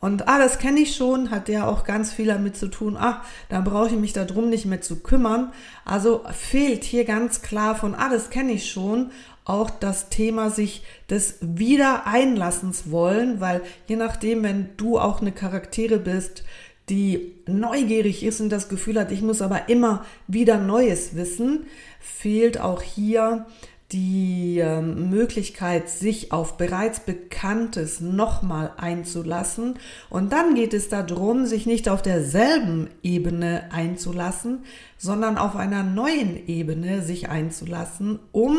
Und 0.00 0.28
ah, 0.28 0.38
das 0.38 0.58
kenne 0.58 0.80
ich 0.80 0.94
schon, 0.94 1.30
hat 1.30 1.48
ja 1.48 1.66
auch 1.66 1.84
ganz 1.84 2.12
viel 2.12 2.26
damit 2.26 2.56
zu 2.56 2.68
tun, 2.68 2.96
ah, 2.96 3.22
da 3.48 3.60
brauche 3.60 3.88
ich 3.88 3.96
mich 3.96 4.12
darum 4.12 4.50
nicht 4.50 4.66
mehr 4.66 4.80
zu 4.80 5.00
kümmern. 5.00 5.52
Also 5.84 6.22
fehlt 6.30 6.84
hier 6.84 7.04
ganz 7.04 7.42
klar 7.42 7.74
von, 7.74 7.94
ah, 7.94 8.08
das 8.08 8.30
kenne 8.30 8.52
ich 8.52 8.70
schon, 8.70 9.10
auch 9.44 9.68
das 9.68 10.08
Thema 10.08 10.48
sich 10.48 10.84
des 11.10 11.36
Wiedereinlassens 11.40 12.90
wollen, 12.90 13.40
weil 13.40 13.60
je 13.86 13.96
nachdem, 13.96 14.42
wenn 14.42 14.70
du 14.76 14.98
auch 14.98 15.20
eine 15.20 15.32
Charaktere 15.32 15.98
bist, 15.98 16.44
die 16.88 17.36
neugierig 17.46 18.22
ist 18.22 18.40
und 18.40 18.50
das 18.50 18.68
Gefühl 18.68 18.98
hat, 18.98 19.10
ich 19.10 19.22
muss 19.22 19.40
aber 19.40 19.68
immer 19.68 20.04
wieder 20.26 20.58
Neues 20.58 21.16
wissen, 21.16 21.66
fehlt 22.00 22.60
auch 22.60 22.82
hier 22.82 23.46
die 23.92 24.58
äh, 24.58 24.80
Möglichkeit, 24.80 25.88
sich 25.88 26.32
auf 26.32 26.56
bereits 26.56 27.00
Bekanntes 27.00 28.00
nochmal 28.00 28.72
einzulassen. 28.76 29.78
Und 30.10 30.32
dann 30.32 30.54
geht 30.54 30.74
es 30.74 30.88
darum, 30.88 31.46
sich 31.46 31.64
nicht 31.66 31.88
auf 31.88 32.02
derselben 32.02 32.88
Ebene 33.02 33.68
einzulassen, 33.70 34.64
sondern 34.98 35.38
auf 35.38 35.54
einer 35.54 35.84
neuen 35.84 36.48
Ebene 36.48 37.02
sich 37.02 37.28
einzulassen, 37.28 38.18
um 38.32 38.56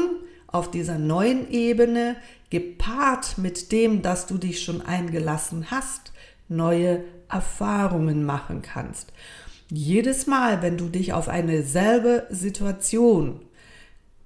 auf 0.47 0.71
dieser 0.71 0.97
neuen 0.97 1.51
Ebene, 1.51 2.15
gepaart 2.49 3.37
mit 3.37 3.73
dem, 3.73 4.01
dass 4.01 4.27
du 4.27 4.37
dich 4.37 4.63
schon 4.63 4.81
eingelassen 4.81 5.69
hast, 5.69 6.13
neue 6.47 7.03
Erfahrungen 7.35 8.25
machen 8.25 8.61
kannst. 8.61 9.11
Jedes 9.69 10.25
Mal, 10.25 10.61
wenn 10.61 10.77
du 10.77 10.87
dich 10.87 11.11
auf 11.11 11.27
eine 11.27 11.63
selbe 11.63 12.27
Situation 12.29 13.41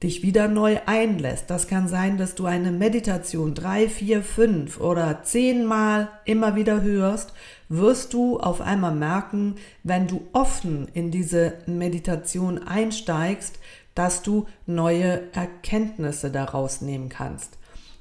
dich 0.04 0.24
wieder 0.24 0.48
neu 0.48 0.78
einlässt. 0.86 1.50
Das 1.50 1.68
kann 1.68 1.88
sein, 1.88 2.18
dass 2.18 2.36
du 2.36 2.46
eine 2.46 2.72
Meditation 2.72 3.54
drei, 3.54 3.90
vier, 3.90 4.22
fünf 4.22 4.80
oder 4.80 5.24
zehnmal 5.24 6.10
immer 6.24 6.56
wieder 6.56 6.82
hörst, 6.82 7.34
wirst 7.68 8.14
du 8.14 8.40
auf 8.40 8.62
einmal 8.62 8.96
merken, 8.96 9.56
wenn 9.84 10.08
du 10.08 10.22
offen 10.32 10.88
in 10.94 11.12
diese 11.12 11.56
Meditation 11.66 12.60
einsteigst, 12.60 13.60
dass 13.94 14.22
du 14.22 14.46
neue 14.66 15.34
Erkenntnisse 15.34 16.32
daraus 16.32 16.80
nehmen 16.80 17.10
kannst. 17.10 17.58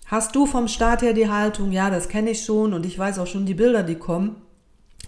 Hast 0.07 0.37
du 0.37 0.47
vom 0.47 0.69
Start 0.69 1.03
her 1.03 1.13
die 1.13 1.29
Haltung, 1.29 1.73
ja, 1.73 1.91
das 1.91 2.09
kenne 2.09 2.31
ich 2.31 2.45
schon 2.45 2.73
und 2.73 2.87
ich 2.87 2.97
weiß 2.99 3.19
auch 3.19 3.27
schon 3.27 3.45
die 3.45 3.55
Bilder, 3.55 3.83
die 3.83 3.97
kommen, 3.97 4.37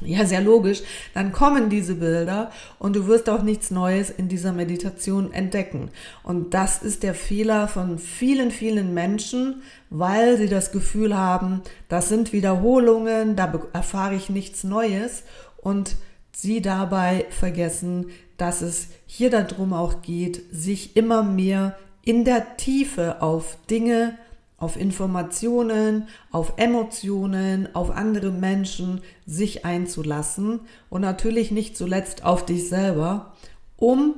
ja, 0.00 0.24
sehr 0.24 0.40
logisch. 0.40 0.82
Dann 1.14 1.32
kommen 1.32 1.70
diese 1.70 1.96
Bilder 1.96 2.50
und 2.78 2.96
du 2.96 3.06
wirst 3.06 3.28
auch 3.28 3.42
nichts 3.42 3.70
Neues 3.70 4.10
in 4.10 4.28
dieser 4.28 4.52
Meditation 4.52 5.32
entdecken. 5.32 5.90
Und 6.22 6.54
das 6.54 6.82
ist 6.82 7.02
der 7.02 7.14
Fehler 7.14 7.68
von 7.68 7.98
vielen, 7.98 8.50
vielen 8.50 8.94
Menschen, 8.94 9.62
weil 9.90 10.36
sie 10.36 10.48
das 10.48 10.72
Gefühl 10.72 11.16
haben, 11.16 11.62
das 11.88 12.08
sind 12.08 12.32
Wiederholungen, 12.32 13.36
da 13.36 13.52
erfahre 13.72 14.14
ich 14.14 14.30
nichts 14.30 14.64
Neues 14.64 15.24
und 15.58 15.96
sie 16.32 16.62
dabei 16.62 17.26
vergessen, 17.30 18.06
dass 18.36 18.62
es 18.62 18.88
hier 19.06 19.30
darum 19.30 19.72
auch 19.72 20.02
geht, 20.02 20.42
sich 20.50 20.96
immer 20.96 21.22
mehr 21.22 21.76
in 22.04 22.24
der 22.24 22.56
Tiefe 22.56 23.20
auf 23.20 23.58
Dinge 23.68 24.16
auf 24.60 24.76
Informationen, 24.76 26.06
auf 26.30 26.52
Emotionen, 26.58 27.74
auf 27.74 27.90
andere 27.90 28.30
Menschen 28.30 29.00
sich 29.26 29.64
einzulassen 29.64 30.60
und 30.90 31.00
natürlich 31.00 31.50
nicht 31.50 31.76
zuletzt 31.76 32.24
auf 32.24 32.44
dich 32.46 32.68
selber, 32.68 33.34
um 33.76 34.16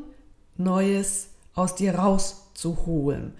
Neues 0.56 1.28
aus 1.54 1.76
dir 1.76 1.94
rauszuholen. 1.94 3.34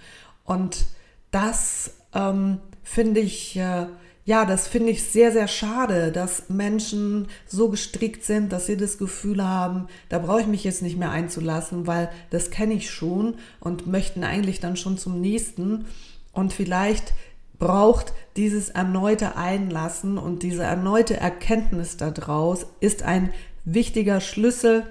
Und 0.45 0.87
das 1.33 1.95
ähm, 2.15 2.61
finde 2.83 3.21
ich, 3.21 3.57
äh, 3.57 3.87
ja, 4.25 4.45
das 4.45 4.69
finde 4.69 4.91
ich 4.91 5.03
sehr, 5.03 5.33
sehr 5.33 5.49
schade, 5.49 6.13
dass 6.13 6.49
Menschen 6.49 7.27
so 7.47 7.69
gestrickt 7.69 8.23
sind, 8.23 8.53
dass 8.53 8.67
sie 8.67 8.77
das 8.77 8.97
Gefühl 8.97 9.43
haben, 9.45 9.89
da 10.09 10.21
brauche 10.21 10.43
ich 10.43 10.47
mich 10.47 10.63
jetzt 10.63 10.83
nicht 10.83 10.97
mehr 10.97 11.11
einzulassen, 11.11 11.89
weil 11.89 12.11
das 12.31 12.51
kenne 12.51 12.75
ich 12.75 12.91
schon 12.91 13.35
und 13.59 13.89
möchten 13.89 14.23
eigentlich 14.23 14.61
dann 14.61 14.77
schon 14.77 14.99
zum 14.99 15.21
nächsten. 15.21 15.87
Und 16.33 16.53
vielleicht 16.53 17.15
braucht 17.59 18.13
dieses 18.37 18.71
erneute 18.71 19.37
Einlassen 19.37 20.19
und 20.19 20.43
diese 20.43 20.65
erneute 20.65 21.17
Erkenntnis 21.17 21.97
daraus 21.97 22.67
ist 22.81 23.03
ein 23.03 23.33
wichtiger 23.65 24.21
Schlüssel 24.21 24.87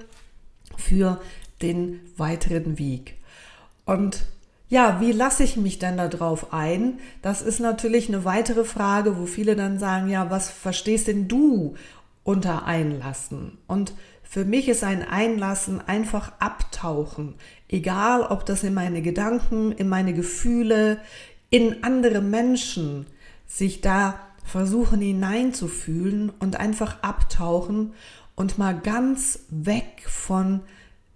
für 0.78 1.20
den 1.62 2.00
weiteren 2.18 2.78
Weg. 2.80 3.18
Und 3.86 4.24
ja, 4.70 5.02
wie 5.02 5.12
lasse 5.12 5.44
ich 5.44 5.58
mich 5.58 5.80
denn 5.80 5.98
darauf 5.98 6.54
ein? 6.54 7.00
Das 7.22 7.42
ist 7.42 7.60
natürlich 7.60 8.08
eine 8.08 8.24
weitere 8.24 8.64
Frage, 8.64 9.20
wo 9.20 9.26
viele 9.26 9.58
dann 9.58 9.80
sagen, 9.80 10.08
ja, 10.08 10.30
was 10.30 10.50
verstehst 10.50 11.08
denn 11.08 11.28
du 11.28 11.76
unter 12.24 12.66
Einlassen? 12.66 13.58
Und 13.68 13.94
für 14.24 14.46
mich 14.46 14.70
ist 14.70 14.86
ein 14.86 15.06
Einlassen 15.06 15.82
einfach 15.86 16.32
abtauchen, 16.40 17.36
egal 17.68 18.22
ob 18.22 18.46
das 18.46 18.64
in 18.64 18.74
meine 18.74 19.02
Gedanken, 19.02 19.74
in 19.74 19.90
meine 19.90 20.14
Gefühle, 20.14 21.02
in 21.52 21.84
andere 21.84 22.22
Menschen, 22.22 23.06
sich 23.46 23.82
da 23.82 24.20
versuchen 24.44 25.02
hineinzufühlen 25.02 26.32
und 26.40 26.56
einfach 26.56 27.04
abtauchen 27.04 27.94
und 28.36 28.58
mal 28.58 28.78
ganz 28.80 29.40
weg 29.50 30.04
von 30.08 30.62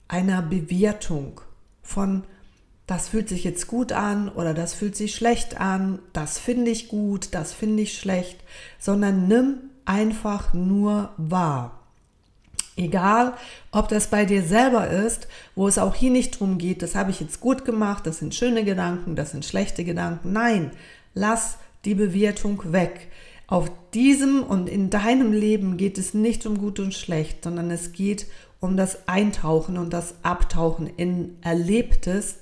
einer 0.08 0.44
Bewertung, 0.44 1.42
von 1.82 2.24
das 2.86 3.10
fühlt 3.10 3.30
sich 3.30 3.44
jetzt 3.44 3.66
gut 3.66 3.94
an 3.94 4.30
oder 4.30 4.54
das 4.54 4.76
fühlt 4.76 4.96
sich 4.96 5.16
schlecht 5.16 5.60
an, 5.60 6.00
das 6.14 6.38
finde 6.38 6.70
ich 6.70 6.88
gut, 6.88 7.30
das 7.32 7.52
finde 7.52 7.82
ich 7.82 7.98
schlecht, 7.98 8.38
sondern 8.78 9.28
nimm 9.28 9.58
einfach 9.86 10.54
nur 10.54 11.14
wahr. 11.18 11.85
Egal, 12.78 13.34
ob 13.72 13.88
das 13.88 14.08
bei 14.08 14.26
dir 14.26 14.44
selber 14.44 14.90
ist, 14.90 15.30
wo 15.56 15.68
es 15.68 15.78
auch 15.78 15.96
hier 15.96 16.12
nicht 16.12 16.40
drum 16.40 16.58
geht, 16.58 16.82
das 16.82 16.94
habe 16.94 17.10
ich 17.10 17.22
jetzt 17.22 17.40
gut 17.40 17.64
gemacht, 17.64 18.06
das 18.06 18.20
sind 18.20 18.36
schöne 18.36 18.66
Gedanken, 18.66 19.16
das 19.16 19.32
sind 19.32 19.46
schlechte 19.46 19.86
Gedanken. 19.86 20.34
Nein, 20.34 20.72
lass 21.14 21.58
die 21.86 21.96
Bewertung 21.96 22.74
weg. 22.74 23.08
Auf 23.48 23.72
diesem 23.94 24.44
und 24.44 24.68
in 24.68 24.90
deinem 24.90 25.32
Leben 25.32 25.78
geht 25.78 25.98
es 25.98 26.14
nicht 26.14 26.46
um 26.46 26.58
gut 26.58 26.80
und 26.80 26.94
schlecht, 26.94 27.44
sondern 27.44 27.72
es 27.72 27.94
geht 27.94 28.26
um 28.60 28.76
das 28.76 29.08
Eintauchen 29.08 29.78
und 29.78 29.94
das 29.94 30.16
Abtauchen 30.24 30.88
in 30.98 31.38
Erlebtes. 31.42 32.40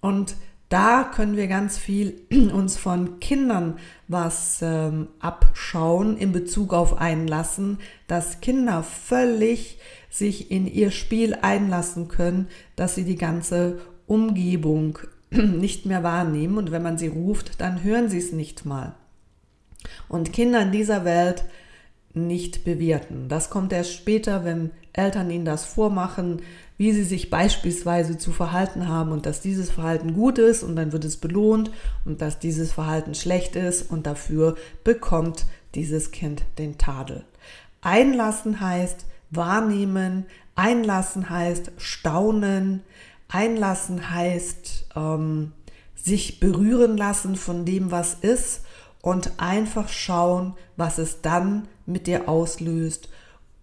Und 0.00 0.36
da 0.68 1.04
können 1.04 1.36
wir 1.36 1.46
ganz 1.46 1.78
viel 1.78 2.20
uns 2.52 2.76
von 2.76 3.20
Kindern 3.20 3.78
was 4.06 4.60
ähm, 4.62 5.08
abschauen 5.18 6.16
in 6.16 6.32
Bezug 6.32 6.72
auf 6.74 6.98
Einlassen, 6.98 7.78
dass 8.06 8.40
Kinder 8.40 8.82
völlig 8.82 9.78
sich 10.10 10.50
in 10.50 10.66
ihr 10.66 10.90
Spiel 10.90 11.36
einlassen 11.40 12.08
können, 12.08 12.48
dass 12.76 12.94
sie 12.94 13.04
die 13.04 13.16
ganze 13.16 13.80
Umgebung 14.06 14.98
nicht 15.30 15.86
mehr 15.86 16.02
wahrnehmen 16.02 16.58
und 16.58 16.70
wenn 16.70 16.82
man 16.82 16.98
sie 16.98 17.08
ruft, 17.08 17.60
dann 17.60 17.82
hören 17.82 18.08
sie 18.08 18.18
es 18.18 18.32
nicht 18.32 18.64
mal. 18.64 18.94
Und 20.08 20.32
Kinder 20.32 20.62
in 20.62 20.72
dieser 20.72 21.04
Welt 21.04 21.44
nicht 22.14 22.64
bewerten. 22.64 23.28
Das 23.28 23.48
kommt 23.50 23.72
erst 23.72 23.92
später, 23.94 24.44
wenn 24.44 24.70
Eltern 24.98 25.30
ihnen 25.30 25.44
das 25.44 25.64
vormachen, 25.64 26.42
wie 26.76 26.92
sie 26.92 27.04
sich 27.04 27.30
beispielsweise 27.30 28.18
zu 28.18 28.32
verhalten 28.32 28.88
haben 28.88 29.12
und 29.12 29.26
dass 29.26 29.40
dieses 29.40 29.70
Verhalten 29.70 30.14
gut 30.14 30.38
ist 30.38 30.62
und 30.62 30.76
dann 30.76 30.92
wird 30.92 31.04
es 31.04 31.16
belohnt 31.16 31.70
und 32.04 32.20
dass 32.20 32.38
dieses 32.38 32.72
Verhalten 32.72 33.14
schlecht 33.14 33.56
ist 33.56 33.90
und 33.90 34.06
dafür 34.06 34.56
bekommt 34.84 35.46
dieses 35.74 36.10
Kind 36.10 36.44
den 36.58 36.78
Tadel. 36.78 37.24
Einlassen 37.80 38.60
heißt 38.60 39.06
wahrnehmen, 39.30 40.26
einlassen 40.54 41.30
heißt 41.30 41.72
staunen, 41.78 42.82
einlassen 43.28 44.10
heißt 44.10 44.86
ähm, 44.96 45.52
sich 45.94 46.40
berühren 46.40 46.96
lassen 46.96 47.36
von 47.36 47.64
dem, 47.64 47.90
was 47.90 48.14
ist 48.14 48.62
und 49.02 49.32
einfach 49.38 49.88
schauen, 49.88 50.54
was 50.76 50.98
es 50.98 51.20
dann 51.22 51.68
mit 51.86 52.06
dir 52.06 52.28
auslöst, 52.28 53.08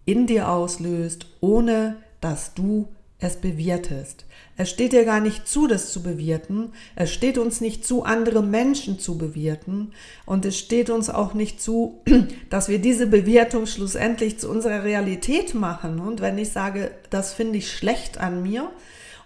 in 0.06 0.28
dir 0.28 0.50
auslöst, 0.50 1.28
ohne 1.42 1.98
dass 2.22 2.54
du 2.54 2.88
es 3.20 3.38
bewertest. 3.38 4.26
Es 4.58 4.70
steht 4.70 4.94
dir 4.94 5.04
gar 5.04 5.20
nicht 5.20 5.48
zu, 5.48 5.68
das 5.68 5.92
zu 5.92 6.02
bewerten. 6.02 6.72
Es 6.96 7.14
steht 7.14 7.38
uns 7.38 7.60
nicht 7.60 7.86
zu, 7.86 8.04
andere 8.04 8.42
Menschen 8.42 9.00
zu 9.00 9.18
bewerten. 9.18 9.92
Und 10.26 10.46
es 10.46 10.58
steht 10.58 10.90
uns 10.90 11.10
auch 11.10 11.34
nicht 11.34 11.62
zu, 11.62 12.02
dass 12.50 12.70
wir 12.70 12.80
diese 12.80 13.08
Bewertung 13.08 13.66
schlussendlich 13.68 14.40
zu 14.40 14.50
unserer 14.50 14.84
Realität 14.84 15.54
machen. 15.56 16.00
Und 16.00 16.22
wenn 16.22 16.38
ich 16.38 16.52
sage, 16.52 16.92
das 17.10 17.34
finde 17.34 17.58
ich 17.58 17.72
schlecht 17.72 18.18
an 18.18 18.44
mir 18.44 18.70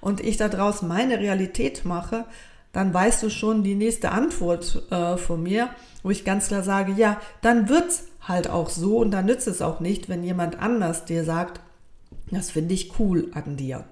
und 0.01 0.21
ich 0.21 0.37
daraus 0.37 0.81
meine 0.81 1.19
Realität 1.19 1.85
mache, 1.85 2.25
dann 2.71 2.93
weißt 2.93 3.23
du 3.23 3.29
schon 3.29 3.63
die 3.63 3.75
nächste 3.75 4.11
Antwort 4.11 4.83
äh, 4.91 5.17
von 5.17 5.41
mir, 5.41 5.69
wo 6.03 6.09
ich 6.09 6.25
ganz 6.25 6.47
klar 6.47 6.63
sage, 6.63 6.93
ja, 6.93 7.19
dann 7.41 7.69
wird's 7.69 8.05
halt 8.21 8.49
auch 8.49 8.69
so 8.69 8.97
und 8.97 9.11
dann 9.11 9.25
nützt 9.25 9.47
es 9.47 9.61
auch 9.61 9.79
nicht, 9.79 10.09
wenn 10.09 10.23
jemand 10.23 10.59
anders 10.59 11.05
dir 11.05 11.23
sagt, 11.23 11.61
das 12.31 12.51
finde 12.51 12.75
ich 12.75 12.99
cool 12.99 13.31
an 13.33 13.57
dir. 13.57 13.85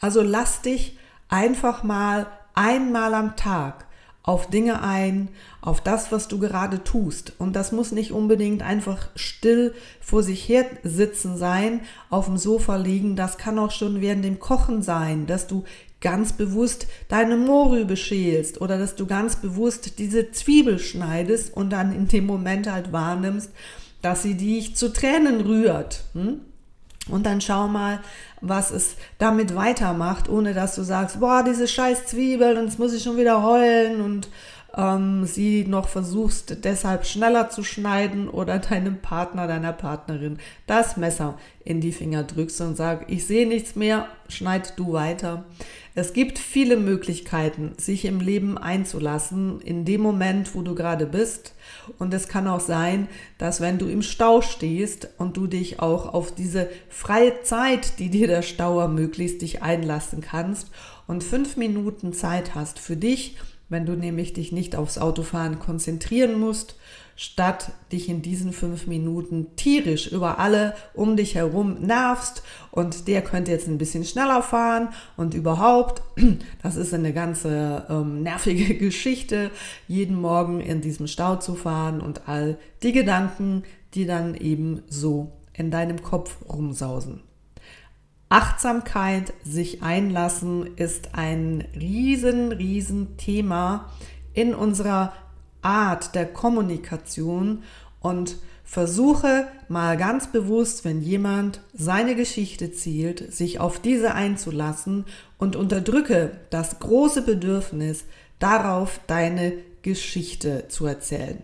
Also 0.00 0.22
lass 0.22 0.60
dich 0.60 0.98
einfach 1.28 1.82
mal 1.82 2.26
einmal 2.54 3.14
am 3.14 3.36
Tag 3.36 3.86
auf 4.24 4.48
Dinge 4.48 4.82
ein, 4.82 5.28
auf 5.60 5.82
das, 5.82 6.10
was 6.10 6.28
du 6.28 6.38
gerade 6.38 6.82
tust. 6.82 7.34
Und 7.38 7.54
das 7.54 7.72
muss 7.72 7.92
nicht 7.92 8.10
unbedingt 8.10 8.62
einfach 8.62 9.08
still 9.14 9.74
vor 10.00 10.22
sich 10.22 10.48
her 10.48 10.64
sitzen 10.82 11.36
sein, 11.36 11.82
auf 12.08 12.24
dem 12.24 12.38
Sofa 12.38 12.76
liegen. 12.76 13.16
Das 13.16 13.36
kann 13.36 13.58
auch 13.58 13.70
schon 13.70 14.00
während 14.00 14.24
dem 14.24 14.38
Kochen 14.38 14.80
sein, 14.80 15.26
dass 15.26 15.46
du 15.46 15.64
ganz 16.04 16.34
bewusst 16.34 16.86
deine 17.08 17.36
Mohrrübe 17.36 17.96
schälst 17.96 18.60
oder 18.60 18.78
dass 18.78 18.94
du 18.94 19.06
ganz 19.06 19.36
bewusst 19.36 19.98
diese 19.98 20.30
Zwiebel 20.30 20.78
schneidest 20.78 21.56
und 21.56 21.70
dann 21.70 21.92
in 21.92 22.06
dem 22.06 22.26
Moment 22.26 22.70
halt 22.70 22.92
wahrnimmst, 22.92 23.50
dass 24.02 24.22
sie 24.22 24.34
dich 24.34 24.76
zu 24.76 24.92
Tränen 24.92 25.40
rührt. 25.40 26.04
Hm? 26.12 26.42
Und 27.08 27.24
dann 27.26 27.40
schau 27.40 27.68
mal, 27.68 28.00
was 28.40 28.70
es 28.70 28.96
damit 29.18 29.54
weitermacht, 29.54 30.28
ohne 30.28 30.54
dass 30.54 30.74
du 30.74 30.82
sagst, 30.82 31.20
boah, 31.20 31.42
diese 31.42 31.66
scheiß 31.66 32.06
Zwiebel, 32.06 32.56
und 32.58 32.66
jetzt 32.66 32.78
muss 32.78 32.94
ich 32.94 33.02
schon 33.02 33.16
wieder 33.16 33.42
heulen 33.42 34.00
und 34.00 34.28
ähm, 34.76 35.24
sie 35.24 35.64
noch 35.66 35.88
versuchst, 35.88 36.64
deshalb 36.64 37.06
schneller 37.06 37.50
zu 37.50 37.62
schneiden 37.62 38.28
oder 38.28 38.58
deinem 38.70 39.00
Partner, 39.00 39.46
deiner 39.46 39.72
Partnerin 39.72 40.38
das 40.66 40.96
Messer 40.96 41.38
in 41.64 41.80
die 41.80 41.92
Finger 41.92 42.24
drückst 42.24 42.60
und 42.60 42.76
sag, 42.76 43.10
ich 43.10 43.26
sehe 43.26 43.46
nichts 43.46 43.76
mehr, 43.76 44.08
schneid 44.28 44.78
du 44.78 44.92
weiter. 44.92 45.44
Es 45.96 46.12
gibt 46.12 46.40
viele 46.40 46.76
Möglichkeiten, 46.76 47.74
sich 47.76 48.04
im 48.04 48.18
Leben 48.18 48.58
einzulassen, 48.58 49.60
in 49.60 49.84
dem 49.84 50.00
Moment, 50.00 50.54
wo 50.54 50.62
du 50.62 50.74
gerade 50.74 51.06
bist. 51.06 51.54
Und 51.98 52.12
es 52.12 52.26
kann 52.26 52.48
auch 52.48 52.60
sein, 52.60 53.06
dass 53.38 53.60
wenn 53.60 53.78
du 53.78 53.86
im 53.86 54.02
Stau 54.02 54.40
stehst 54.40 55.08
und 55.18 55.36
du 55.36 55.46
dich 55.46 55.78
auch 55.78 56.12
auf 56.12 56.34
diese 56.34 56.68
freie 56.88 57.42
Zeit, 57.42 58.00
die 58.00 58.10
dir 58.10 58.26
der 58.26 58.42
Stau 58.42 58.80
ermöglicht, 58.80 59.40
dich 59.40 59.62
einlassen 59.62 60.20
kannst 60.20 60.70
und 61.06 61.22
fünf 61.22 61.56
Minuten 61.56 62.12
Zeit 62.12 62.56
hast 62.56 62.80
für 62.80 62.96
dich, 62.96 63.36
wenn 63.74 63.86
du 63.86 63.96
nämlich 63.96 64.32
dich 64.32 64.52
nicht 64.52 64.76
aufs 64.76 64.98
Autofahren 64.98 65.58
konzentrieren 65.58 66.38
musst, 66.38 66.76
statt 67.16 67.72
dich 67.90 68.08
in 68.08 68.22
diesen 68.22 68.52
fünf 68.52 68.86
Minuten 68.86 69.56
tierisch 69.56 70.06
über 70.06 70.38
alle 70.38 70.74
um 70.94 71.16
dich 71.16 71.34
herum 71.34 71.80
nervst 71.80 72.44
und 72.70 73.08
der 73.08 73.22
könnte 73.22 73.50
jetzt 73.50 73.66
ein 73.66 73.78
bisschen 73.78 74.04
schneller 74.04 74.42
fahren 74.42 74.90
und 75.16 75.34
überhaupt, 75.34 76.02
das 76.62 76.76
ist 76.76 76.94
eine 76.94 77.12
ganze 77.12 77.84
ähm, 77.90 78.22
nervige 78.22 78.74
Geschichte, 78.78 79.50
jeden 79.88 80.20
Morgen 80.20 80.60
in 80.60 80.80
diesem 80.80 81.08
Stau 81.08 81.36
zu 81.36 81.56
fahren 81.56 82.00
und 82.00 82.28
all 82.28 82.58
die 82.84 82.92
Gedanken, 82.92 83.64
die 83.94 84.06
dann 84.06 84.36
eben 84.36 84.82
so 84.88 85.32
in 85.52 85.72
deinem 85.72 86.00
Kopf 86.00 86.36
rumsausen. 86.48 87.22
Achtsamkeit, 88.34 89.32
sich 89.44 89.84
einlassen, 89.84 90.76
ist 90.76 91.10
ein 91.12 91.68
riesen, 91.78 92.50
riesen 92.50 93.16
Thema 93.16 93.92
in 94.32 94.56
unserer 94.56 95.12
Art 95.62 96.16
der 96.16 96.26
Kommunikation 96.26 97.62
und 98.00 98.38
versuche 98.64 99.46
mal 99.68 99.96
ganz 99.96 100.32
bewusst, 100.32 100.84
wenn 100.84 101.00
jemand 101.00 101.60
seine 101.74 102.16
Geschichte 102.16 102.72
zielt, 102.72 103.32
sich 103.32 103.60
auf 103.60 103.78
diese 103.78 104.14
einzulassen 104.14 105.04
und 105.38 105.54
unterdrücke 105.54 106.32
das 106.50 106.80
große 106.80 107.22
Bedürfnis 107.22 108.04
darauf, 108.40 108.98
deine 109.06 109.52
Geschichte 109.82 110.66
zu 110.66 110.86
erzählen. 110.86 111.38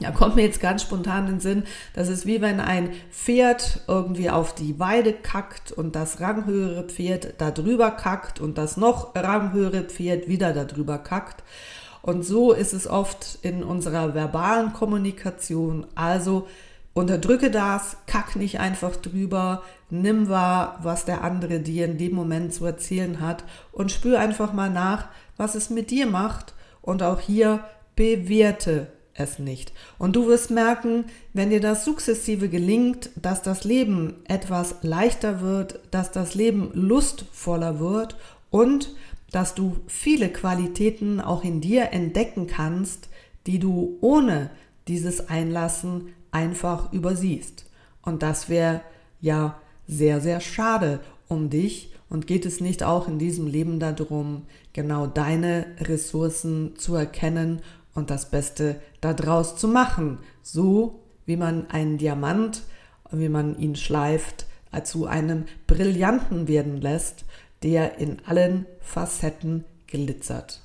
Da 0.00 0.10
kommt 0.10 0.34
mir 0.34 0.42
jetzt 0.42 0.60
ganz 0.60 0.82
spontan 0.82 1.26
in 1.26 1.34
den 1.34 1.40
Sinn, 1.40 1.62
das 1.94 2.08
ist 2.08 2.26
wie 2.26 2.40
wenn 2.40 2.58
ein 2.58 2.90
Pferd 3.12 3.80
irgendwie 3.86 4.28
auf 4.28 4.52
die 4.52 4.80
Weide 4.80 5.12
kackt 5.12 5.70
und 5.70 5.94
das 5.94 6.20
ranghöhere 6.20 6.82
Pferd 6.82 7.34
da 7.38 7.52
drüber 7.52 7.92
kackt 7.92 8.40
und 8.40 8.58
das 8.58 8.76
noch 8.76 9.14
ranghöhere 9.14 9.84
Pferd 9.84 10.26
wieder 10.26 10.52
da 10.52 10.64
drüber 10.64 10.98
kackt. 10.98 11.44
Und 12.02 12.24
so 12.24 12.52
ist 12.52 12.72
es 12.72 12.88
oft 12.88 13.38
in 13.42 13.62
unserer 13.62 14.14
verbalen 14.14 14.72
Kommunikation. 14.72 15.86
Also 15.94 16.48
unterdrücke 16.92 17.50
das, 17.52 17.96
kack 18.06 18.34
nicht 18.34 18.58
einfach 18.58 18.96
drüber, 18.96 19.62
nimm 19.90 20.28
wahr, 20.28 20.80
was 20.82 21.04
der 21.04 21.22
andere 21.22 21.60
dir 21.60 21.84
in 21.84 21.98
dem 21.98 22.14
Moment 22.14 22.52
zu 22.52 22.66
erzählen 22.66 23.20
hat 23.20 23.44
und 23.70 23.92
spür 23.92 24.18
einfach 24.18 24.52
mal 24.52 24.70
nach, 24.70 25.06
was 25.36 25.54
es 25.54 25.70
mit 25.70 25.90
dir 25.92 26.06
macht 26.06 26.52
und 26.82 27.02
auch 27.02 27.20
hier 27.20 27.60
bewerte 27.96 28.88
es 29.14 29.38
nicht. 29.38 29.72
Und 29.98 30.16
du 30.16 30.26
wirst 30.26 30.50
merken, 30.50 31.06
wenn 31.32 31.50
dir 31.50 31.60
das 31.60 31.84
sukzessive 31.84 32.48
gelingt, 32.48 33.10
dass 33.16 33.42
das 33.42 33.64
Leben 33.64 34.14
etwas 34.26 34.76
leichter 34.82 35.40
wird, 35.40 35.80
dass 35.90 36.10
das 36.10 36.34
Leben 36.34 36.70
lustvoller 36.74 37.78
wird 37.78 38.16
und 38.50 38.94
dass 39.30 39.54
du 39.54 39.76
viele 39.86 40.28
Qualitäten 40.28 41.20
auch 41.20 41.44
in 41.44 41.60
dir 41.60 41.92
entdecken 41.92 42.46
kannst, 42.46 43.08
die 43.46 43.58
du 43.58 43.98
ohne 44.00 44.50
dieses 44.86 45.28
Einlassen 45.28 46.14
einfach 46.30 46.92
übersiehst. 46.92 47.66
Und 48.02 48.22
das 48.22 48.48
wäre 48.48 48.82
ja 49.20 49.58
sehr, 49.86 50.20
sehr 50.20 50.40
schade 50.40 51.00
um 51.28 51.50
dich. 51.50 51.90
Und 52.10 52.26
geht 52.26 52.46
es 52.46 52.60
nicht 52.60 52.84
auch 52.84 53.08
in 53.08 53.18
diesem 53.18 53.46
Leben 53.46 53.80
darum, 53.80 54.42
genau 54.72 55.06
deine 55.06 55.66
Ressourcen 55.80 56.76
zu 56.76 56.94
erkennen 56.94 57.60
und 57.94 58.10
das 58.10 58.30
Beste 58.30 58.80
daraus 59.00 59.56
zu 59.56 59.68
machen. 59.68 60.18
So 60.42 61.00
wie 61.26 61.36
man 61.36 61.70
einen 61.70 61.98
Diamant, 61.98 62.62
wie 63.10 63.28
man 63.28 63.58
ihn 63.58 63.76
schleift, 63.76 64.46
zu 64.82 65.06
einem 65.06 65.44
Brillanten 65.66 66.48
werden 66.48 66.80
lässt, 66.80 67.24
der 67.62 67.98
in 67.98 68.18
allen 68.26 68.66
Facetten 68.80 69.64
glitzert. 69.86 70.60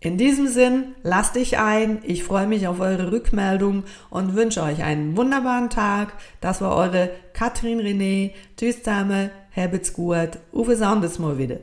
In 0.00 0.18
diesem 0.18 0.48
Sinn, 0.48 0.94
lasst 1.02 1.36
dich 1.36 1.56
ein. 1.58 2.00
Ich 2.02 2.24
freue 2.24 2.46
mich 2.46 2.66
auf 2.66 2.80
eure 2.80 3.10
Rückmeldung 3.10 3.84
und 4.10 4.34
wünsche 4.34 4.62
euch 4.62 4.82
einen 4.82 5.16
wunderbaren 5.16 5.70
Tag. 5.70 6.12
Das 6.42 6.60
war 6.60 6.76
eure 6.76 7.08
Katrin 7.32 7.80
René. 7.80 8.32
Tschüss 8.56 8.82
zusammen, 8.82 9.30
habt's 9.56 9.94
gut. 9.94 10.38
Uwe 10.52 10.76
Sandes 10.76 11.18
mal 11.18 11.38
wieder. 11.38 11.60